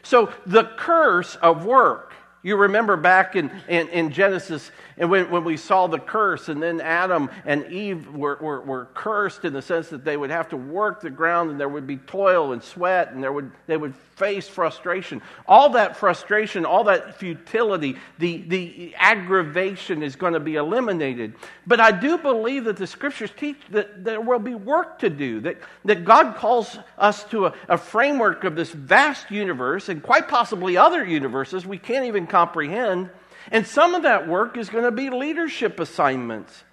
So 0.04 0.32
the 0.46 0.64
curse 0.64 1.36
of 1.36 1.66
work 1.66 2.14
You 2.42 2.56
remember 2.56 2.96
back 2.96 3.36
in, 3.36 3.52
in, 3.68 3.90
in, 3.90 4.12
Genesis 4.12 4.72
and 4.98 5.10
when, 5.10 5.30
when 5.30 5.44
we 5.44 5.58
saw 5.58 5.88
the 5.88 6.00
curse, 6.00 6.48
and 6.48 6.64
then 6.64 6.80
Adam 6.80 7.30
and 7.46 7.66
Eve 7.66 8.14
were, 8.14 8.38
were, 8.42 8.62
were, 8.62 8.86
cursed 8.94 9.44
in 9.44 9.52
the 9.52 9.62
sense 9.62 9.90
that 9.90 10.06
they 10.06 10.16
would 10.16 10.30
have 10.30 10.48
to 10.50 10.58
work 10.58 11.02
the 11.02 11.10
ground 11.10 11.52
and 11.52 11.60
there 11.60 11.68
would 11.68 11.88
be 11.88 11.98
toil 11.98 12.54
and 12.54 12.64
sweat 12.64 13.12
and 13.12 13.22
there 13.22 13.34
would, 13.34 13.52
they 13.68 13.76
would 13.76 13.94
face 14.16 14.48
frustration. 14.48 15.22
All 15.48 15.70
that 15.72 15.96
frustration, 15.96 16.66
all 16.66 16.84
that 16.86 17.18
futility, 17.18 17.98
the, 18.20 18.42
the 18.44 18.94
aggravation 18.98 20.04
is 20.04 20.18
going 20.18 20.34
to 20.34 20.42
be 20.42 20.56
eliminated. 20.56 21.36
But 21.66 21.80
I 21.80 21.92
do 21.92 22.18
believe 22.18 22.66
that 22.66 22.76
the 22.76 22.88
scriptures 22.88 23.32
teach 23.36 23.58
that 23.72 24.04
there 24.04 24.20
will 24.20 24.40
be 24.40 24.56
work 24.56 25.00
to 25.00 25.10
do, 25.10 25.40
that, 25.42 25.58
that 25.86 26.04
God 26.04 26.36
calls 26.36 26.78
us 26.98 27.24
to 27.26 27.48
a, 27.48 27.54
a 27.70 27.78
framework 27.78 28.44
of 28.44 28.58
this 28.58 28.72
vast 28.72 29.32
universe 29.32 29.88
and 29.88 30.04
quite 30.04 30.28
possibly 30.28 30.76
other 30.76 31.06
universes 31.06 31.66
we 31.66 31.78
can't 31.78 32.06
even 32.06 32.28
comprehend. 32.30 33.10
And 33.52 33.66
some 33.66 33.96
of 33.96 34.04
that 34.04 34.28
work 34.28 34.58
is 34.58 34.70
going 34.70 34.86
to 34.86 34.92
be 34.92 35.10
leadership 35.10 35.80
assignments. 35.80 36.64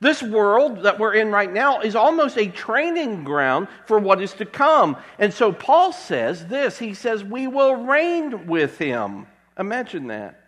This 0.00 0.22
world 0.22 0.82
that 0.82 0.98
we're 0.98 1.14
in 1.14 1.30
right 1.30 1.50
now 1.50 1.80
is 1.80 1.96
almost 1.96 2.36
a 2.36 2.48
training 2.48 3.24
ground 3.24 3.68
for 3.86 3.98
what 3.98 4.20
is 4.20 4.34
to 4.34 4.44
come. 4.44 4.96
And 5.18 5.32
so 5.32 5.52
Paul 5.52 5.92
says 5.92 6.46
this 6.46 6.78
he 6.78 6.92
says, 6.92 7.24
We 7.24 7.46
will 7.46 7.74
reign 7.76 8.46
with 8.46 8.78
him. 8.78 9.26
Imagine 9.58 10.08
that. 10.08 10.42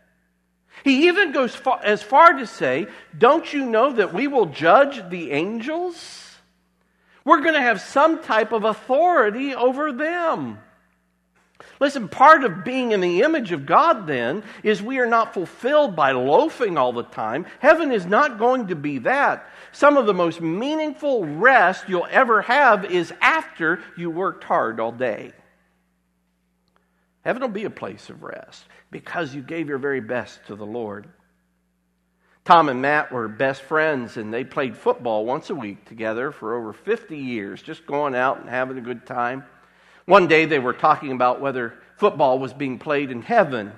He 0.85 1.09
even 1.09 1.33
goes 1.33 1.55
far, 1.55 1.81
as 1.83 2.03
far 2.03 2.35
to 2.35 2.47
say, 2.47 2.87
Don't 3.17 3.51
you 3.53 3.65
know 3.65 3.95
that 3.95 4.13
we 4.13 4.29
will 4.29 4.47
judge 4.47 5.09
the 5.09 5.33
angels? 5.33 6.37
We're 7.25 7.41
going 7.41 7.55
to 7.55 7.61
have 7.61 7.81
some 7.81 8.23
type 8.23 8.53
of 8.53 8.65
authority 8.65 9.55
over 9.55 9.93
them. 9.93 10.59
Listen, 11.81 12.09
part 12.09 12.43
of 12.43 12.65
being 12.65 12.93
in 12.93 13.01
the 13.01 13.23
image 13.23 13.53
of 13.53 13.65
God 13.67 14.07
then 14.07 14.43
is 14.63 14.83
we 14.83 14.99
are 14.99 15.07
not 15.07 15.35
fulfilled 15.35 15.95
by 15.95 16.11
loafing 16.13 16.77
all 16.77 16.93
the 16.93 17.05
time. 17.05 17.47
Heaven 17.61 17.93
is 17.93 18.05
not 18.05 18.39
going 18.39 18.69
to 18.69 18.75
be 18.75 18.99
that. 18.99 19.49
Some 19.71 19.97
of 19.97 20.07
the 20.07 20.15
most 20.15 20.41
meaningful 20.41 21.25
rest 21.25 21.89
you'll 21.89 22.09
ever 22.11 22.43
have 22.43 22.85
is 22.85 23.13
after 23.21 23.81
you 23.97 24.11
worked 24.11 24.43
hard 24.45 24.81
all 24.81 24.93
day. 24.93 25.33
Heaven 27.25 27.43
will 27.43 27.49
be 27.49 27.65
a 27.65 27.71
place 27.71 28.11
of 28.11 28.23
rest 28.23 28.65
because 28.91 29.35
you 29.35 29.43
gave 29.43 29.69
your 29.69 29.79
very 29.79 30.01
best 30.01 30.41
to 30.47 30.57
the 30.57 30.67
Lord. 30.67 31.09
Tom 32.45 32.71
and 32.71 32.81
Matt 32.81 33.13
were 33.13 33.29
best 33.29 33.61
friends, 33.61 34.17
and 34.17 34.33
they 34.33 34.43
played 34.43 34.75
football 34.75 35.27
once 35.27 35.51
a 35.51 35.55
week 35.55 35.85
together 35.85 36.33
for 36.33 36.57
over 36.57 36.73
50 36.73 37.19
years, 37.19 37.61
just 37.61 37.87
going 37.87 38.15
out 38.15 38.41
and 38.41 38.49
having 38.49 38.79
a 38.79 38.81
good 38.81 39.05
time. 39.05 39.45
One 40.09 40.27
day 40.27 40.47
they 40.47 40.59
were 40.59 40.73
talking 40.73 41.13
about 41.13 41.43
whether 41.43 41.75
football 41.99 42.39
was 42.39 42.55
being 42.55 42.79
played 42.79 43.11
in 43.11 43.21
heaven. 43.21 43.73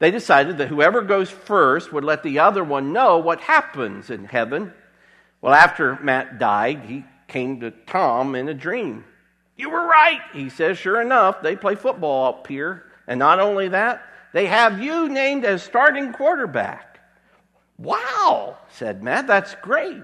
They 0.00 0.10
decided 0.10 0.58
that 0.58 0.68
whoever 0.68 1.00
goes 1.00 1.30
first 1.30 1.94
would 1.94 2.04
let 2.04 2.22
the 2.22 2.40
other 2.40 2.62
one 2.62 2.92
know 2.92 3.16
what 3.16 3.40
happens 3.40 4.10
in 4.10 4.26
heaven. 4.26 4.74
Well, 5.40 5.54
after 5.54 5.98
Matt 6.02 6.38
died, 6.38 6.82
he 6.84 7.06
came 7.26 7.60
to 7.60 7.70
Tom 7.70 8.34
in 8.34 8.50
a 8.50 8.54
dream. 8.54 9.06
You 9.56 9.70
were 9.70 9.86
right, 9.86 10.20
he 10.34 10.50
says. 10.50 10.76
Sure 10.76 11.00
enough, 11.00 11.40
they 11.40 11.56
play 11.56 11.74
football 11.74 12.26
up 12.26 12.46
here. 12.48 12.84
And 13.06 13.18
not 13.18 13.40
only 13.40 13.68
that, 13.68 14.02
they 14.34 14.48
have 14.48 14.82
you 14.82 15.08
named 15.08 15.46
as 15.46 15.62
starting 15.62 16.12
quarterback. 16.12 17.00
Wow, 17.78 18.58
said 18.68 19.02
Matt. 19.02 19.26
That's 19.26 19.54
great. 19.62 20.02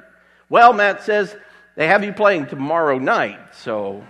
Well, 0.48 0.72
Matt 0.72 1.02
says 1.02 1.36
they 1.76 1.88
have 1.88 2.04
you 2.04 2.14
playing 2.14 2.46
tomorrow 2.46 2.98
night, 2.98 3.38
so 3.52 4.02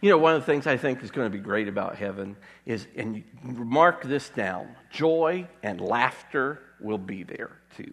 You 0.00 0.10
know, 0.10 0.18
one 0.18 0.34
of 0.34 0.42
the 0.42 0.46
things 0.46 0.66
I 0.66 0.76
think 0.76 1.02
is 1.02 1.10
going 1.10 1.30
to 1.30 1.36
be 1.36 1.42
great 1.42 1.66
about 1.66 1.96
heaven 1.96 2.36
is, 2.64 2.86
and 2.96 3.24
mark 3.42 4.04
this 4.04 4.28
down 4.30 4.68
joy 4.90 5.48
and 5.62 5.80
laughter 5.80 6.60
will 6.80 6.98
be 6.98 7.24
there 7.24 7.50
too. 7.76 7.92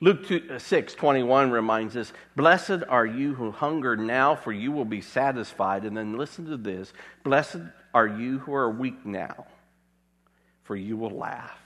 Luke 0.00 0.26
2, 0.26 0.50
uh, 0.54 0.58
6 0.58 0.94
21 0.94 1.50
reminds 1.50 1.96
us, 1.96 2.12
Blessed 2.36 2.82
are 2.90 3.06
you 3.06 3.34
who 3.34 3.50
hunger 3.50 3.96
now, 3.96 4.34
for 4.34 4.52
you 4.52 4.70
will 4.70 4.84
be 4.84 5.00
satisfied. 5.00 5.84
And 5.84 5.96
then 5.96 6.18
listen 6.18 6.44
to 6.46 6.58
this 6.58 6.92
Blessed 7.22 7.60
are 7.94 8.06
you 8.06 8.40
who 8.40 8.52
are 8.52 8.70
weak 8.70 9.06
now, 9.06 9.46
for 10.64 10.76
you 10.76 10.98
will 10.98 11.10
laugh. 11.10 11.58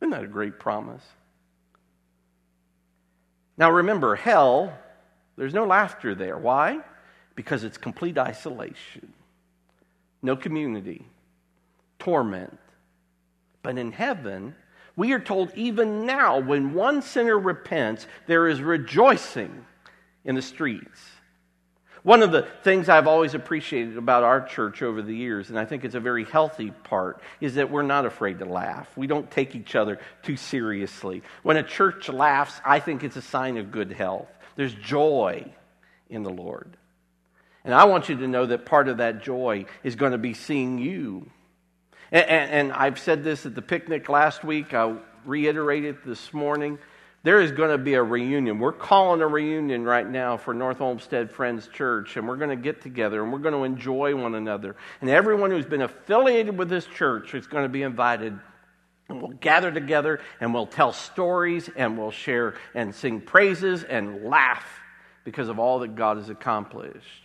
Isn't 0.00 0.10
that 0.10 0.24
a 0.24 0.28
great 0.28 0.58
promise? 0.58 1.04
Now 3.56 3.70
remember, 3.70 4.16
hell, 4.16 4.76
there's 5.36 5.54
no 5.54 5.64
laughter 5.64 6.16
there. 6.16 6.36
Why? 6.36 6.80
Because 7.34 7.64
it's 7.64 7.78
complete 7.78 8.18
isolation, 8.18 9.12
no 10.22 10.36
community, 10.36 11.06
torment. 11.98 12.58
But 13.62 13.78
in 13.78 13.92
heaven, 13.92 14.54
we 14.96 15.12
are 15.12 15.20
told 15.20 15.52
even 15.54 16.04
now, 16.04 16.38
when 16.40 16.74
one 16.74 17.00
sinner 17.02 17.38
repents, 17.38 18.06
there 18.26 18.48
is 18.48 18.60
rejoicing 18.60 19.64
in 20.24 20.34
the 20.34 20.42
streets. 20.42 21.00
One 22.02 22.24
of 22.24 22.32
the 22.32 22.48
things 22.64 22.88
I've 22.88 23.06
always 23.06 23.34
appreciated 23.34 23.96
about 23.96 24.24
our 24.24 24.40
church 24.44 24.82
over 24.82 25.02
the 25.02 25.14
years, 25.14 25.50
and 25.50 25.58
I 25.58 25.64
think 25.64 25.84
it's 25.84 25.94
a 25.94 26.00
very 26.00 26.24
healthy 26.24 26.72
part, 26.82 27.22
is 27.40 27.54
that 27.54 27.70
we're 27.70 27.82
not 27.82 28.06
afraid 28.06 28.40
to 28.40 28.44
laugh. 28.44 28.88
We 28.96 29.06
don't 29.06 29.30
take 29.30 29.54
each 29.54 29.76
other 29.76 30.00
too 30.22 30.36
seriously. 30.36 31.22
When 31.44 31.56
a 31.56 31.62
church 31.62 32.08
laughs, 32.08 32.60
I 32.64 32.80
think 32.80 33.04
it's 33.04 33.16
a 33.16 33.22
sign 33.22 33.56
of 33.56 33.70
good 33.70 33.92
health. 33.92 34.28
There's 34.56 34.74
joy 34.74 35.52
in 36.10 36.24
the 36.24 36.30
Lord. 36.30 36.76
And 37.64 37.74
I 37.74 37.84
want 37.84 38.08
you 38.08 38.16
to 38.16 38.28
know 38.28 38.46
that 38.46 38.66
part 38.66 38.88
of 38.88 38.98
that 38.98 39.22
joy 39.22 39.66
is 39.84 39.94
going 39.94 40.12
to 40.12 40.18
be 40.18 40.34
seeing 40.34 40.78
you. 40.78 41.30
And, 42.10 42.24
and, 42.28 42.50
and 42.50 42.72
I've 42.72 42.98
said 42.98 43.22
this 43.22 43.46
at 43.46 43.54
the 43.54 43.62
picnic 43.62 44.08
last 44.08 44.44
week, 44.44 44.74
I'll 44.74 45.00
reiterate 45.24 45.84
it 45.84 46.04
this 46.04 46.32
morning. 46.32 46.78
There 47.24 47.40
is 47.40 47.52
going 47.52 47.70
to 47.70 47.78
be 47.78 47.94
a 47.94 48.02
reunion. 48.02 48.58
We're 48.58 48.72
calling 48.72 49.20
a 49.20 49.28
reunion 49.28 49.84
right 49.84 50.08
now 50.08 50.36
for 50.36 50.52
North 50.52 50.80
Olmsted 50.80 51.30
Friends 51.30 51.68
Church, 51.68 52.16
and 52.16 52.26
we're 52.26 52.36
going 52.36 52.50
to 52.50 52.56
get 52.56 52.82
together 52.82 53.22
and 53.22 53.32
we're 53.32 53.38
going 53.38 53.54
to 53.54 53.62
enjoy 53.62 54.16
one 54.16 54.34
another. 54.34 54.74
And 55.00 55.08
everyone 55.08 55.52
who's 55.52 55.64
been 55.64 55.82
affiliated 55.82 56.58
with 56.58 56.68
this 56.68 56.84
church 56.84 57.34
is 57.34 57.46
going 57.46 57.64
to 57.64 57.68
be 57.68 57.82
invited 57.82 58.36
and 59.08 59.20
we'll 59.20 59.32
gather 59.32 59.70
together 59.70 60.20
and 60.40 60.52
we'll 60.52 60.66
tell 60.66 60.92
stories 60.92 61.68
and 61.76 61.98
we'll 61.98 62.10
share 62.10 62.54
and 62.74 62.94
sing 62.94 63.20
praises 63.20 63.84
and 63.84 64.24
laugh 64.24 64.64
because 65.24 65.48
of 65.48 65.58
all 65.58 65.80
that 65.80 65.94
God 65.94 66.16
has 66.16 66.28
accomplished. 66.28 67.22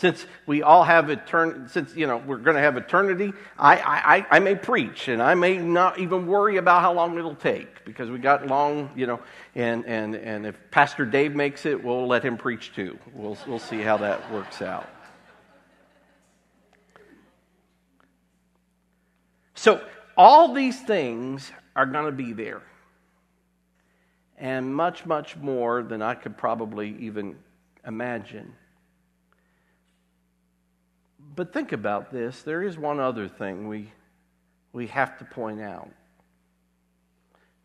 Since 0.00 0.24
we 0.46 0.62
all 0.62 0.82
have 0.82 1.10
eternity, 1.10 1.68
since, 1.68 1.94
you 1.94 2.06
know, 2.06 2.16
we're 2.16 2.38
going 2.38 2.56
to 2.56 2.62
have 2.62 2.78
eternity, 2.78 3.34
I, 3.58 3.76
I, 3.76 4.36
I 4.36 4.38
may 4.38 4.54
preach 4.54 5.08
and 5.08 5.20
I 5.20 5.34
may 5.34 5.58
not 5.58 5.98
even 5.98 6.26
worry 6.26 6.56
about 6.56 6.80
how 6.80 6.94
long 6.94 7.18
it'll 7.18 7.34
take 7.34 7.84
because 7.84 8.08
we 8.08 8.18
got 8.18 8.46
long, 8.46 8.90
you 8.96 9.06
know, 9.06 9.20
and, 9.54 9.84
and, 9.84 10.14
and 10.14 10.46
if 10.46 10.56
Pastor 10.70 11.04
Dave 11.04 11.34
makes 11.34 11.66
it, 11.66 11.84
we'll 11.84 12.06
let 12.06 12.24
him 12.24 12.38
preach 12.38 12.72
too. 12.74 12.98
We'll, 13.12 13.36
we'll 13.46 13.58
see 13.58 13.82
how 13.82 13.98
that 13.98 14.32
works 14.32 14.62
out. 14.62 14.88
So, 19.54 19.84
all 20.16 20.54
these 20.54 20.80
things 20.80 21.52
are 21.76 21.84
going 21.84 22.06
to 22.06 22.12
be 22.12 22.32
there. 22.32 22.62
And 24.38 24.74
much, 24.74 25.04
much 25.04 25.36
more 25.36 25.82
than 25.82 26.00
I 26.00 26.14
could 26.14 26.38
probably 26.38 26.96
even 27.00 27.36
imagine. 27.86 28.54
But 31.34 31.52
think 31.52 31.72
about 31.72 32.12
this. 32.12 32.42
There 32.42 32.62
is 32.62 32.76
one 32.76 33.00
other 33.00 33.28
thing 33.28 33.68
we, 33.68 33.90
we 34.72 34.88
have 34.88 35.18
to 35.18 35.24
point 35.24 35.60
out 35.60 35.88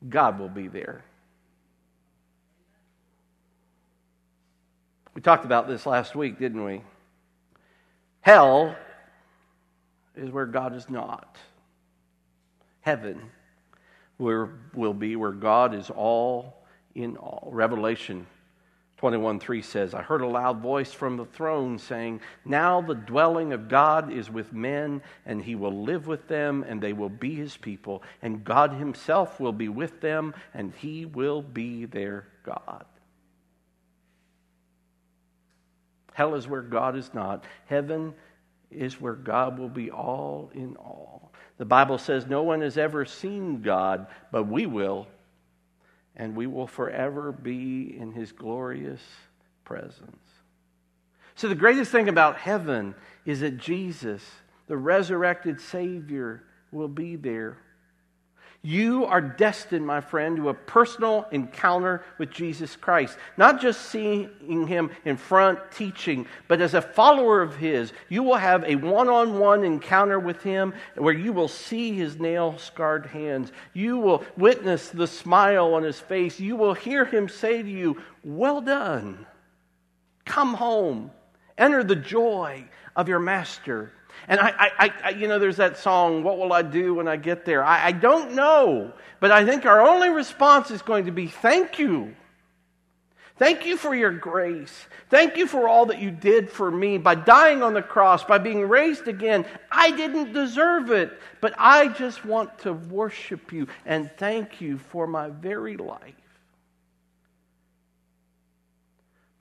God 0.08 0.40
will 0.40 0.50
be 0.50 0.68
there. 0.68 1.04
We 5.14 5.22
talked 5.22 5.46
about 5.46 5.68
this 5.68 5.86
last 5.86 6.16
week, 6.16 6.38
didn't 6.38 6.64
we? 6.64 6.82
Hell 8.22 8.76
is 10.16 10.30
where 10.30 10.46
God 10.46 10.76
is 10.76 10.90
not. 10.90 11.38
Heaven 12.82 13.32
where, 14.18 14.50
will 14.74 14.94
be 14.94 15.16
where 15.16 15.32
God 15.32 15.74
is 15.74 15.90
all 15.90 16.66
in 16.94 17.18
all. 17.18 17.50
Revelation 17.52 18.26
21 18.98 19.40
3 19.42 19.62
says, 19.62 19.94
I 19.94 20.02
heard 20.02 20.22
a 20.22 20.28
loud 20.28 20.62
voice 20.62 20.94
from 20.94 21.18
the 21.18 21.26
throne 21.26 21.78
saying, 21.78 22.22
Now 22.46 22.82
the 22.82 22.96
dwelling 22.96 23.52
of 23.52 23.68
God 23.68 24.12
is 24.12 24.30
with 24.30 24.54
men, 24.54 25.02
and 25.26 25.44
he 25.44 25.56
will 25.56 25.84
live 25.84 26.08
with 26.08 26.28
them, 26.30 26.64
and 26.68 26.82
they 26.82 26.94
will 26.94 27.10
be 27.10 27.36
his 27.36 27.58
people, 27.58 28.04
and 28.22 28.44
God 28.44 28.72
himself 28.72 29.40
will 29.40 29.52
be 29.52 29.68
with 29.68 30.00
them, 30.00 30.34
and 30.54 30.74
he 30.78 31.06
will 31.06 31.42
be 31.42 31.86
their 31.86 32.28
God. 32.44 32.86
Hell 36.14 36.36
is 36.36 36.48
where 36.48 36.62
God 36.62 36.96
is 36.96 37.14
not. 37.14 37.44
Heaven 37.66 38.14
is 38.72 39.02
where 39.02 39.16
God 39.16 39.60
will 39.60 39.70
be 39.70 39.92
all 39.92 40.50
in 40.54 40.78
all. 40.78 41.34
The 41.58 41.66
Bible 41.66 41.98
says 41.98 42.26
no 42.26 42.44
one 42.44 42.62
has 42.62 42.78
ever 42.78 43.04
seen 43.04 43.62
God, 43.62 44.08
but 44.32 44.46
we 44.46 44.66
will 44.66 45.08
and 46.16 46.36
we 46.36 46.48
will 46.48 46.68
forever 46.68 47.32
be 47.32 47.96
in 47.98 48.12
his 48.12 48.32
glorious 48.32 49.02
presence. 49.64 50.18
So, 51.36 51.50
the 51.50 51.56
greatest 51.56 51.92
thing 51.92 52.08
about 52.08 52.38
heaven 52.38 52.96
is 53.26 53.42
that 53.42 53.58
Jesus, 53.58 54.24
the 54.68 54.78
resurrected 54.78 55.60
Savior, 55.60 56.44
will 56.72 56.88
be 56.88 57.18
there. 57.18 57.58
You 58.66 59.06
are 59.06 59.22
destined, 59.22 59.86
my 59.86 60.02
friend, 60.02 60.38
to 60.38 60.50
a 60.50 60.56
personal 60.56 61.28
encounter 61.30 62.04
with 62.18 62.32
Jesus 62.32 62.76
Christ. 62.76 63.16
Not 63.38 63.62
just 63.62 63.92
seeing 63.92 64.66
him 64.66 64.90
in 65.06 65.18
front 65.18 65.60
teaching, 65.72 66.26
but 66.48 66.60
as 66.62 66.74
a 66.74 66.82
follower 66.82 67.44
of 67.44 67.56
his, 67.56 67.94
you 68.10 68.24
will 68.24 68.38
have 68.38 68.64
a 68.64 68.76
one 68.76 69.08
on 69.08 69.38
one 69.38 69.64
encounter 69.64 70.18
with 70.18 70.42
him 70.42 70.74
where 70.96 71.14
you 71.14 71.32
will 71.32 71.48
see 71.48 71.94
his 71.94 72.20
nail 72.20 72.58
scarred 72.58 73.06
hands. 73.06 73.52
You 73.74 74.00
will 74.00 74.24
witness 74.36 74.90
the 74.90 75.06
smile 75.06 75.76
on 75.76 75.84
his 75.84 76.00
face. 76.00 76.40
You 76.40 76.56
will 76.56 76.74
hear 76.74 77.06
him 77.06 77.30
say 77.30 77.62
to 77.62 77.70
you, 77.70 78.02
Well 78.24 78.62
done. 78.62 79.28
Come 80.26 80.56
home. 80.56 81.12
Enter 81.56 81.84
the 81.84 81.96
joy 81.96 82.66
of 82.96 83.10
your 83.10 83.20
master. 83.20 83.92
And 84.28 84.40
I, 84.40 84.54
I, 84.58 84.94
I, 85.04 85.10
you 85.12 85.28
know, 85.28 85.40
there's 85.40 85.58
that 85.58 85.78
song, 85.78 86.24
What 86.24 86.38
Will 86.38 86.54
I 86.54 86.62
Do 86.62 86.96
When 86.96 87.08
I 87.08 87.16
Get 87.16 87.46
There? 87.46 87.64
I, 87.64 87.88
I 87.88 87.92
don't 87.92 88.34
know, 88.34 88.94
but 89.20 89.32
I 89.32 89.46
think 89.46 89.66
our 89.66 89.82
only 89.82 90.10
response 90.10 90.72
is 90.72 90.82
going 90.82 91.06
to 91.06 91.12
be, 91.12 91.28
Thank 91.28 91.80
you. 91.80 92.16
Thank 93.38 93.66
you 93.66 93.76
for 93.76 93.94
your 93.94 94.12
grace. 94.12 94.88
Thank 95.10 95.36
you 95.36 95.46
for 95.46 95.68
all 95.68 95.88
that 95.88 96.00
you 96.00 96.10
did 96.10 96.50
for 96.50 96.72
me 96.72 96.98
by 96.98 97.16
dying 97.16 97.62
on 97.62 97.74
the 97.74 97.82
cross, 97.82 98.24
by 98.24 98.38
being 98.38 98.68
raised 98.68 99.10
again. 99.10 99.46
I 99.70 99.92
didn't 99.92 100.32
deserve 100.32 100.90
it, 100.92 101.20
but 101.42 101.54
I 101.58 101.90
just 101.90 102.24
want 102.24 102.58
to 102.60 102.72
worship 102.72 103.52
you 103.52 103.68
and 103.86 104.10
thank 104.16 104.62
you 104.62 104.78
for 104.78 105.06
my 105.06 105.30
very 105.30 105.76
life. 105.76 106.14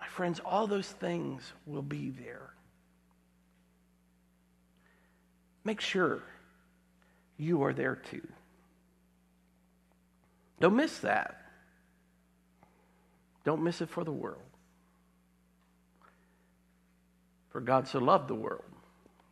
My 0.01 0.09
friends, 0.09 0.41
all 0.45 0.67
those 0.67 0.89
things 0.89 1.53
will 1.65 1.83
be 1.83 2.11
there. 2.11 2.51
Make 5.65 5.81
sure 5.81 6.23
you 7.37 7.63
are 7.63 7.73
there 7.73 7.97
too. 7.97 8.27
Don't 10.61 10.77
miss 10.77 10.99
that. 10.99 11.41
Don't 13.45 13.63
miss 13.63 13.81
it 13.81 13.89
for 13.89 14.05
the 14.05 14.13
world. 14.13 14.41
For 17.51 17.61
God 17.61 17.87
so 17.87 17.99
loved 17.99 18.29
the 18.29 18.35
world 18.35 18.65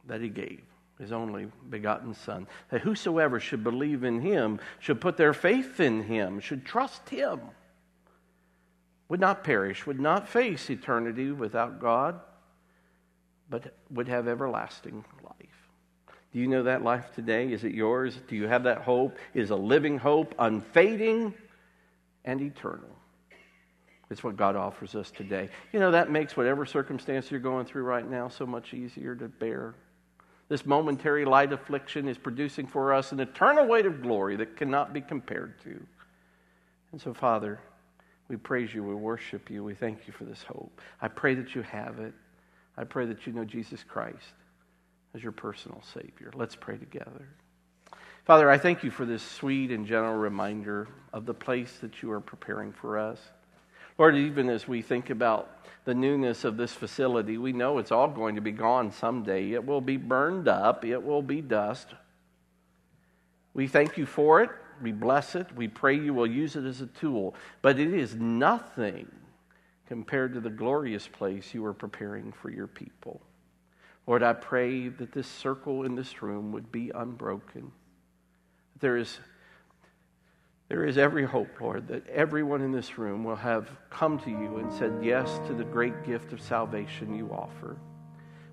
that 0.07 0.21
he 0.21 0.29
gave 0.29 0.63
his 0.99 1.11
only 1.11 1.49
begotten 1.69 2.15
Son, 2.15 2.47
that 2.71 2.83
whosoever 2.83 3.41
should 3.41 3.65
believe 3.65 4.05
in 4.05 4.21
him 4.21 4.61
should 4.79 5.01
put 5.01 5.17
their 5.17 5.35
faith 5.35 5.81
in 5.81 6.05
him, 6.05 6.39
should 6.39 6.65
trust 6.65 7.09
him, 7.09 7.41
would 9.09 9.19
not 9.19 9.43
perish, 9.43 9.85
would 9.85 9.99
not 9.99 10.29
face 10.29 10.71
eternity 10.71 11.33
without 11.33 11.81
God, 11.81 12.21
but 13.51 13.75
would 13.91 14.07
have 14.09 14.29
everlasting 14.29 15.05
life. 15.25 15.42
Do 16.33 16.39
you 16.39 16.47
know 16.47 16.63
that 16.63 16.83
life 16.83 17.15
today? 17.15 17.53
Is 17.53 17.65
it 17.65 17.73
yours? 17.75 18.19
Do 18.29 18.37
you 18.37 18.49
have 18.49 18.63
that 18.65 18.79
hope? 18.79 19.19
Is 19.35 19.51
a 19.51 19.57
living 19.57 19.99
hope, 19.99 20.35
unfading 20.39 21.35
and 22.25 22.41
eternal. 22.41 22.89
It's 24.11 24.25
what 24.25 24.37
God 24.37 24.57
offers 24.57 24.95
us 24.95 25.11
today. 25.11 25.49
You 25.73 25.81
know, 25.81 25.91
that 25.91 26.11
makes 26.11 26.37
whatever 26.37 26.67
circumstance 26.67 27.31
you're 27.31 27.41
going 27.41 27.67
through 27.67 27.85
right 27.85 28.09
now 28.09 28.29
so 28.29 28.47
much 28.47 28.75
easier 28.75 29.15
to 29.15 29.29
bear. 29.29 29.75
This 30.49 30.67
momentary 30.67 31.25
light 31.25 31.53
affliction 31.53 32.09
is 32.09 32.19
producing 32.19 32.67
for 32.67 32.93
us 32.93 33.13
an 33.13 33.21
eternal 33.21 33.67
weight 33.67 33.87
of 33.87 34.03
glory 34.03 34.37
that 34.37 34.57
cannot 34.57 34.93
be 34.93 35.01
compared 35.01 35.61
to. 35.63 35.83
And 36.93 37.01
so, 37.01 37.15
Father, 37.15 37.59
we 38.29 38.37
praise 38.37 38.75
you, 38.75 38.85
we 38.85 38.95
worship 38.95 39.51
you, 39.51 39.65
we 39.65 39.75
thank 39.75 40.07
you 40.07 40.13
for 40.13 40.25
this 40.25 40.43
hope. 40.43 40.81
I 41.01 41.09
pray 41.09 41.35
that 41.35 41.55
you 41.55 41.63
have 41.63 41.99
it. 41.99 42.13
I 42.77 42.85
pray 42.85 43.07
that 43.07 43.27
you 43.27 43.33
know 43.33 43.45
Jesus 43.45 43.83
Christ 43.83 44.33
as 45.15 45.23
your 45.23 45.33
personal 45.33 45.83
Savior. 45.95 46.31
Let's 46.35 46.57
pray 46.57 46.77
together. 46.77 47.29
Father, 48.25 48.49
I 48.49 48.59
thank 48.59 48.85
you 48.85 48.91
for 48.91 49.05
this 49.05 49.23
sweet 49.23 49.71
and 49.71 49.87
gentle 49.87 50.15
reminder 50.15 50.89
of 51.13 51.27
the 51.27 51.35
place 51.35 51.79
that 51.81 52.03
you 52.03 52.11
are 52.13 52.21
preparing 52.21 52.73
for 52.73 52.99
us. 52.99 53.21
Lord, 53.99 54.17
even 54.17 54.49
as 54.49 54.67
we 54.67 54.81
think 54.81 55.11
about 55.11 55.67
the 55.85 55.95
newness 55.95 56.45
of 56.45 56.57
this 56.57 56.73
facility, 56.73 57.37
we 57.37 57.53
know 57.53 57.79
it's 57.79 57.93
all 57.93 58.09
going 58.09 58.37
to 58.37 58.41
be 58.41 58.53
gone 58.53 58.93
someday. 58.93 59.53
It 59.53 59.67
will 59.67 59.81
be 59.81 59.97
burned 59.97 60.49
up, 60.49 60.85
it 60.85 61.03
will 61.03 61.23
be 61.23 61.41
dust. 61.41 61.89
We 63.55 63.67
thank 63.67 63.99
you 63.99 64.07
for 64.07 64.41
it. 64.43 64.51
We 64.81 64.93
bless 64.93 65.35
it. 65.35 65.55
We 65.55 65.69
pray 65.69 65.97
you 65.97 66.15
will 66.15 66.27
use 66.27 66.57
it 66.57 66.65
as 66.65 66.81
a 66.81 66.87
tool. 66.87 67.35
But 67.61 67.79
it 67.79 67.93
is 67.93 68.15
nothing 68.15 69.11
compared 69.87 70.33
to 70.35 70.41
the 70.41 70.51
glorious 70.51 71.07
place 71.07 71.53
you 71.53 71.65
are 71.67 71.75
preparing 71.75 72.33
for 72.33 72.51
your 72.51 72.67
people. 72.67 73.21
Lord, 74.07 74.23
I 74.23 74.33
pray 74.33 74.89
that 74.89 75.13
this 75.13 75.29
circle 75.29 75.85
in 75.85 75.95
this 75.95 76.23
room 76.23 76.53
would 76.53 76.73
be 76.73 76.91
unbroken. 76.95 77.71
There 78.81 78.97
is, 78.97 79.19
there 80.69 80.85
is 80.85 80.99
every 80.99 81.25
hope, 81.25 81.61
Lord, 81.61 81.87
that 81.89 82.07
everyone 82.09 82.63
in 82.63 82.73
this 82.73 82.99
room 82.99 83.23
will 83.23 83.37
have 83.37 83.69
come 83.91 84.19
to 84.21 84.31
you 84.31 84.59
and 84.59 84.73
said 84.73 84.93
yes 85.03 85.41
to 85.47 85.55
the 85.55 85.65
great 85.65 86.05
gift 86.05 86.33
of 86.33 86.41
salvation 86.41 87.15
you 87.15 87.31
offer. 87.31 87.77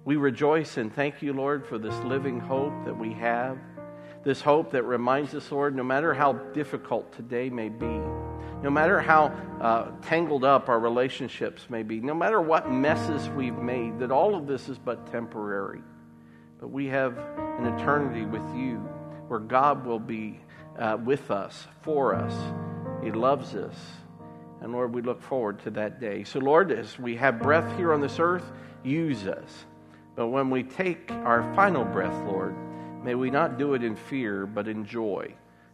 We 0.06 0.18
rejoice 0.18 0.78
and 0.78 0.94
thank 0.94 1.22
you, 1.22 1.34
Lord, 1.34 1.66
for 1.66 1.78
this 1.78 1.98
living 2.04 2.40
hope 2.40 2.86
that 2.86 2.98
we 2.98 3.12
have. 3.14 3.58
This 4.24 4.42
hope 4.42 4.72
that 4.72 4.84
reminds 4.84 5.34
us, 5.34 5.52
Lord, 5.52 5.76
no 5.76 5.84
matter 5.84 6.14
how 6.14 6.34
difficult 6.34 7.12
today 7.14 7.50
may 7.50 7.70
be, 7.70 8.02
no 8.62 8.70
matter 8.70 9.00
how 9.00 9.28
uh, 9.62 9.92
tangled 10.02 10.44
up 10.44 10.68
our 10.68 10.80
relationships 10.80 11.70
may 11.70 11.84
be, 11.84 12.02
no 12.02 12.14
matter 12.14 12.42
what 12.42 12.70
messes 12.70 13.30
we've 13.30 13.58
made, 13.58 14.00
that 14.00 14.12
all 14.12 14.36
of 14.36 14.46
this 14.46 14.68
is 14.68 14.78
but 14.78 15.10
temporary. 15.10 15.82
But 16.60 16.68
we 16.68 16.88
have 16.88 17.18
an 17.18 17.68
eternity 17.68 18.26
with 18.26 18.44
you 18.54 18.78
where 19.30 19.40
God 19.40 19.86
will 19.86 20.00
be 20.00 20.42
uh, 20.78 20.98
with 21.04 21.32
us, 21.32 21.68
for 21.82 22.14
us. 22.14 22.34
He 23.02 23.12
loves 23.12 23.56
us. 23.56 23.76
And 24.62 24.74
Lord, 24.74 24.94
we 24.94 25.02
look 25.02 25.22
forward 25.22 25.60
to 25.64 25.70
that 25.72 26.02
day. 26.02 26.26
So, 26.26 26.40
Lord, 26.40 26.74
as 26.74 27.00
we 27.00 27.16
have 27.16 27.40
breath 27.40 27.78
here 27.78 27.94
on 27.94 28.02
this 28.02 28.20
earth, 28.20 28.44
use 28.84 29.26
us. 29.26 29.66
But 30.18 30.28
when 30.28 30.50
we 30.50 30.64
take 30.64 31.10
our 31.12 31.54
final 31.56 31.86
breath, 31.86 32.26
Lord, 32.26 32.54
may 33.04 33.16
we 33.16 33.30
not 33.30 33.58
do 33.58 33.74
it 33.74 33.84
in 33.84 33.96
fear, 33.96 34.46
but 34.46 34.68
in 34.68 34.86
joy 34.86 35.34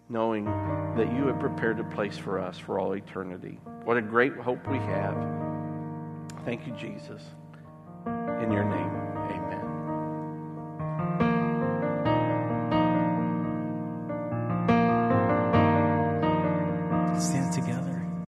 knowing 0.09 0.45
that 0.95 1.11
you 1.15 1.27
have 1.27 1.39
prepared 1.39 1.79
a 1.79 1.83
place 1.83 2.17
for 2.17 2.39
us 2.39 2.57
for 2.57 2.79
all 2.79 2.93
eternity. 2.93 3.59
What 3.83 3.97
a 3.97 4.01
great 4.01 4.35
hope 4.35 4.67
we 4.67 4.77
have. 4.77 5.15
Thank 6.43 6.67
you, 6.67 6.73
Jesus. 6.73 7.23
In 8.05 8.51
your 8.51 8.63
name. 8.63 9.04